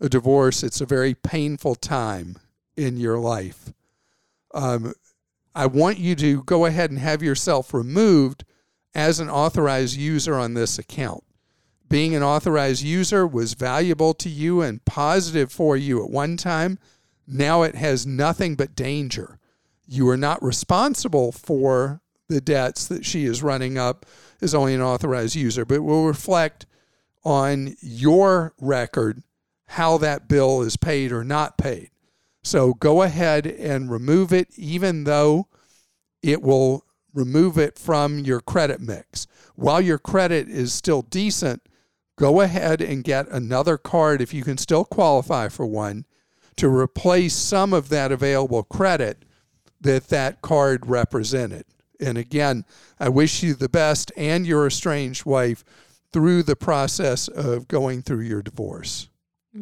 a 0.00 0.08
divorce. 0.08 0.62
It's 0.62 0.80
a 0.80 0.86
very 0.86 1.14
painful 1.14 1.74
time 1.74 2.36
in 2.76 2.96
your 2.96 3.18
life. 3.18 3.72
Um, 4.54 4.94
I 5.54 5.66
want 5.66 5.98
you 5.98 6.14
to 6.16 6.42
go 6.44 6.66
ahead 6.66 6.90
and 6.90 6.98
have 7.00 7.22
yourself 7.22 7.74
removed 7.74 8.44
as 8.94 9.20
an 9.20 9.28
authorized 9.28 9.96
user 9.96 10.36
on 10.36 10.54
this 10.54 10.78
account. 10.78 11.24
Being 11.88 12.14
an 12.14 12.22
authorized 12.22 12.82
user 12.82 13.26
was 13.26 13.54
valuable 13.54 14.14
to 14.14 14.28
you 14.28 14.60
and 14.60 14.84
positive 14.84 15.52
for 15.52 15.76
you 15.76 16.02
at 16.04 16.10
one 16.10 16.36
time. 16.36 16.78
Now 17.26 17.62
it 17.62 17.74
has 17.74 18.06
nothing 18.06 18.54
but 18.54 18.74
danger. 18.74 19.38
You 19.86 20.08
are 20.08 20.16
not 20.16 20.42
responsible 20.42 21.32
for 21.32 22.00
the 22.28 22.40
debts 22.40 22.86
that 22.88 23.04
she 23.04 23.24
is 23.24 23.42
running 23.42 23.78
up 23.78 24.06
is 24.40 24.54
only 24.54 24.74
an 24.74 24.82
authorized 24.82 25.34
user, 25.34 25.64
but 25.64 25.82
will 25.82 26.06
reflect 26.06 26.66
on 27.24 27.76
your 27.80 28.54
record 28.60 29.22
how 29.68 29.98
that 29.98 30.28
bill 30.28 30.62
is 30.62 30.76
paid 30.76 31.12
or 31.12 31.24
not 31.24 31.58
paid. 31.58 31.90
So 32.42 32.74
go 32.74 33.02
ahead 33.02 33.46
and 33.46 33.90
remove 33.90 34.32
it, 34.32 34.48
even 34.56 35.04
though 35.04 35.48
it 36.22 36.42
will 36.42 36.84
remove 37.12 37.58
it 37.58 37.78
from 37.78 38.20
your 38.20 38.40
credit 38.40 38.80
mix. 38.80 39.26
While 39.56 39.80
your 39.80 39.98
credit 39.98 40.48
is 40.48 40.72
still 40.72 41.02
decent, 41.02 41.62
go 42.16 42.40
ahead 42.40 42.80
and 42.80 43.02
get 43.02 43.28
another 43.28 43.76
card 43.78 44.20
if 44.20 44.32
you 44.32 44.44
can 44.44 44.58
still 44.58 44.84
qualify 44.84 45.48
for 45.48 45.66
one 45.66 46.04
to 46.56 46.68
replace 46.68 47.34
some 47.34 47.72
of 47.72 47.88
that 47.88 48.12
available 48.12 48.62
credit 48.62 49.24
that 49.80 50.08
that 50.08 50.42
card 50.42 50.86
represented. 50.86 51.64
And 52.00 52.18
again, 52.18 52.64
I 53.00 53.08
wish 53.08 53.42
you 53.42 53.54
the 53.54 53.68
best 53.68 54.12
and 54.16 54.46
your 54.46 54.66
estranged 54.66 55.24
wife 55.24 55.64
through 56.12 56.42
the 56.42 56.56
process 56.56 57.28
of 57.28 57.68
going 57.68 58.02
through 58.02 58.22
your 58.22 58.42
divorce. 58.42 59.08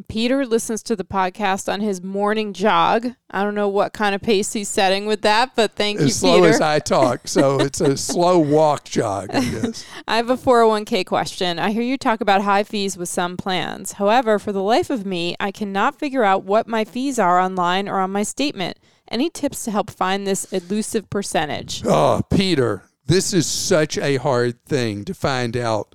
Peter 0.09 0.45
listens 0.45 0.83
to 0.83 0.97
the 0.97 1.05
podcast 1.05 1.73
on 1.73 1.81
his 1.81 2.03
morning 2.03 2.53
jog. 2.53 3.13
I 3.31 3.43
don't 3.43 3.55
know 3.55 3.69
what 3.69 3.93
kind 3.93 4.15
of 4.15 4.23
pace 4.23 4.53
he's 4.53 4.69
setting 4.69 5.07
with 5.07 5.23
that, 5.23 5.55
but 5.55 5.73
thank 5.73 5.99
as 6.01 6.07
you, 6.07 6.11
slow 6.11 6.41
Peter. 6.41 6.49
as 6.49 6.61
I 6.61 6.79
talk, 6.81 7.29
so 7.29 7.57
it's 7.61 7.81
a 7.81 7.97
slow 7.97 8.39
walk 8.39 8.85
jog. 8.85 9.31
I 9.33 9.41
guess. 9.41 9.85
I 10.09 10.17
have 10.17 10.31
a 10.31 10.37
401k 10.37 11.07
question. 11.07 11.59
I 11.59 11.71
hear 11.71 11.83
you 11.83 11.97
talk 11.97 12.21
about 12.21 12.43
high 12.43 12.65
fees 12.65 12.97
with 12.97 13.09
some 13.09 13.37
plans. 13.37 13.93
However, 13.93 14.39
for 14.39 14.53
the 14.53 14.63
life 14.63 14.91
of 14.91 15.07
me, 15.07 15.37
I 15.39 15.53
cannot 15.53 15.99
figure 15.99 16.25
out 16.25 16.45
what 16.45 16.67
my 16.67 16.85
fees 16.85 17.19
are 17.19 17.39
online 17.39 17.89
or 17.89 18.01
on 18.01 18.11
my 18.11 18.25
statement. 18.25 18.79
Any 19.15 19.31
tips 19.31 19.63
to 19.63 19.71
help 19.71 19.91
find 19.91 20.27
this 20.27 20.53
elusive 20.53 21.09
percentage? 21.09 21.85
Oh, 21.87 22.23
Peter, 22.33 22.83
this 23.07 23.33
is 23.33 23.47
such 23.47 23.97
a 23.97 24.17
hard 24.17 24.65
thing 24.65 25.05
to 25.05 25.15
find 25.15 25.57
out 25.57 25.95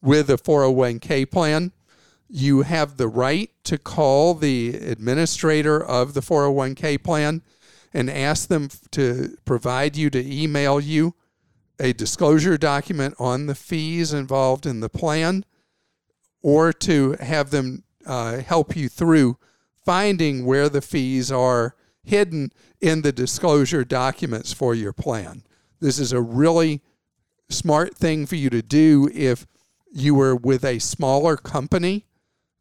with 0.00 0.30
a 0.30 0.36
401k 0.36 1.28
plan. 1.28 1.72
You 2.28 2.62
have 2.62 2.96
the 2.96 3.08
right 3.08 3.50
to 3.64 3.76
call 3.76 4.34
the 4.34 4.76
administrator 4.76 5.84
of 5.84 6.14
the 6.14 6.20
401k 6.20 7.02
plan 7.02 7.42
and 7.92 8.08
ask 8.08 8.46
them 8.46 8.68
to 8.92 9.36
provide 9.44 9.96
you 9.96 10.08
to 10.08 10.24
email 10.24 10.78
you 10.78 11.16
a 11.80 11.92
disclosure 11.92 12.56
document 12.56 13.16
on 13.18 13.46
the 13.46 13.56
fees 13.56 14.12
involved 14.12 14.64
in 14.64 14.78
the 14.78 14.88
plan 14.88 15.44
or 16.40 16.72
to 16.74 17.16
have 17.18 17.50
them 17.50 17.82
uh, 18.06 18.36
help 18.36 18.76
you 18.76 18.88
through 18.88 19.38
finding 19.84 20.46
where 20.46 20.68
the 20.68 20.80
fees 20.80 21.32
are 21.32 21.74
hidden 22.10 22.52
in 22.80 23.02
the 23.02 23.12
disclosure 23.12 23.84
documents 23.84 24.52
for 24.52 24.74
your 24.74 24.92
plan. 24.92 25.44
This 25.78 25.98
is 26.00 26.12
a 26.12 26.20
really 26.20 26.82
smart 27.48 27.96
thing 27.96 28.26
for 28.26 28.34
you 28.34 28.50
to 28.50 28.62
do 28.62 29.08
if 29.14 29.46
you 29.92 30.16
were 30.16 30.34
with 30.34 30.64
a 30.64 30.80
smaller 30.80 31.36
company. 31.36 32.06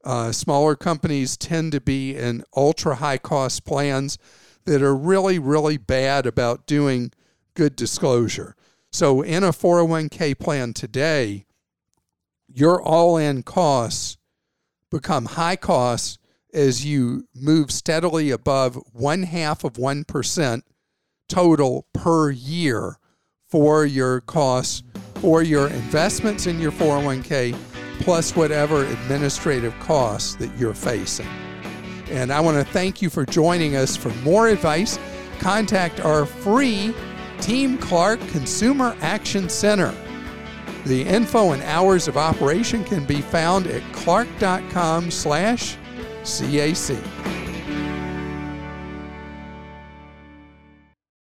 Uh, 0.03 0.31
smaller 0.31 0.75
companies 0.75 1.35
tend 1.35 1.71
to 1.71 1.81
be 1.81 2.15
in 2.15 2.43
ultra 2.55 2.95
high 2.95 3.17
cost 3.17 3.65
plans 3.65 4.19
that 4.65 4.83
are 4.83 4.95
really, 4.95 5.39
really 5.39 5.77
bad 5.77 6.27
about 6.27 6.67
doing 6.67 7.11
good 7.55 7.75
disclosure. 7.75 8.55
So, 8.91 9.23
in 9.23 9.43
a 9.43 9.49
401k 9.49 10.37
plan 10.37 10.73
today, 10.73 11.45
your 12.47 12.81
all 12.81 13.17
in 13.17 13.41
costs 13.41 14.17
become 14.91 15.25
high 15.25 15.55
costs 15.55 16.18
as 16.53 16.85
you 16.85 17.27
move 17.35 17.71
steadily 17.71 18.31
above 18.31 18.75
one 18.91 19.23
half 19.23 19.63
of 19.63 19.73
1% 19.73 20.61
total 21.27 21.85
per 21.93 22.31
year 22.31 22.97
for 23.47 23.85
your 23.85 24.21
costs 24.21 24.83
for 25.15 25.43
your 25.43 25.67
investments 25.67 26.47
in 26.47 26.59
your 26.59 26.71
401k 26.71 27.57
plus 27.99 28.35
whatever 28.35 28.85
administrative 28.85 29.77
costs 29.79 30.35
that 30.35 30.55
you're 30.57 30.73
facing. 30.73 31.27
And 32.09 32.31
I 32.31 32.39
want 32.39 32.57
to 32.57 32.73
thank 32.73 33.01
you 33.01 33.09
for 33.09 33.25
joining 33.25 33.75
us. 33.75 33.95
For 33.95 34.09
more 34.23 34.47
advice, 34.47 34.97
contact 35.39 35.99
our 35.99 36.25
free 36.25 36.93
Team 37.41 37.77
Clark 37.77 38.19
Consumer 38.29 38.95
Action 39.01 39.49
Center. 39.49 39.93
The 40.85 41.03
info 41.03 41.51
and 41.51 41.61
hours 41.63 42.07
of 42.07 42.17
operation 42.17 42.83
can 42.85 43.05
be 43.05 43.21
found 43.21 43.67
at 43.67 43.83
clark.com 43.93 45.11
slash 45.11 45.77
CAC. 46.23 47.38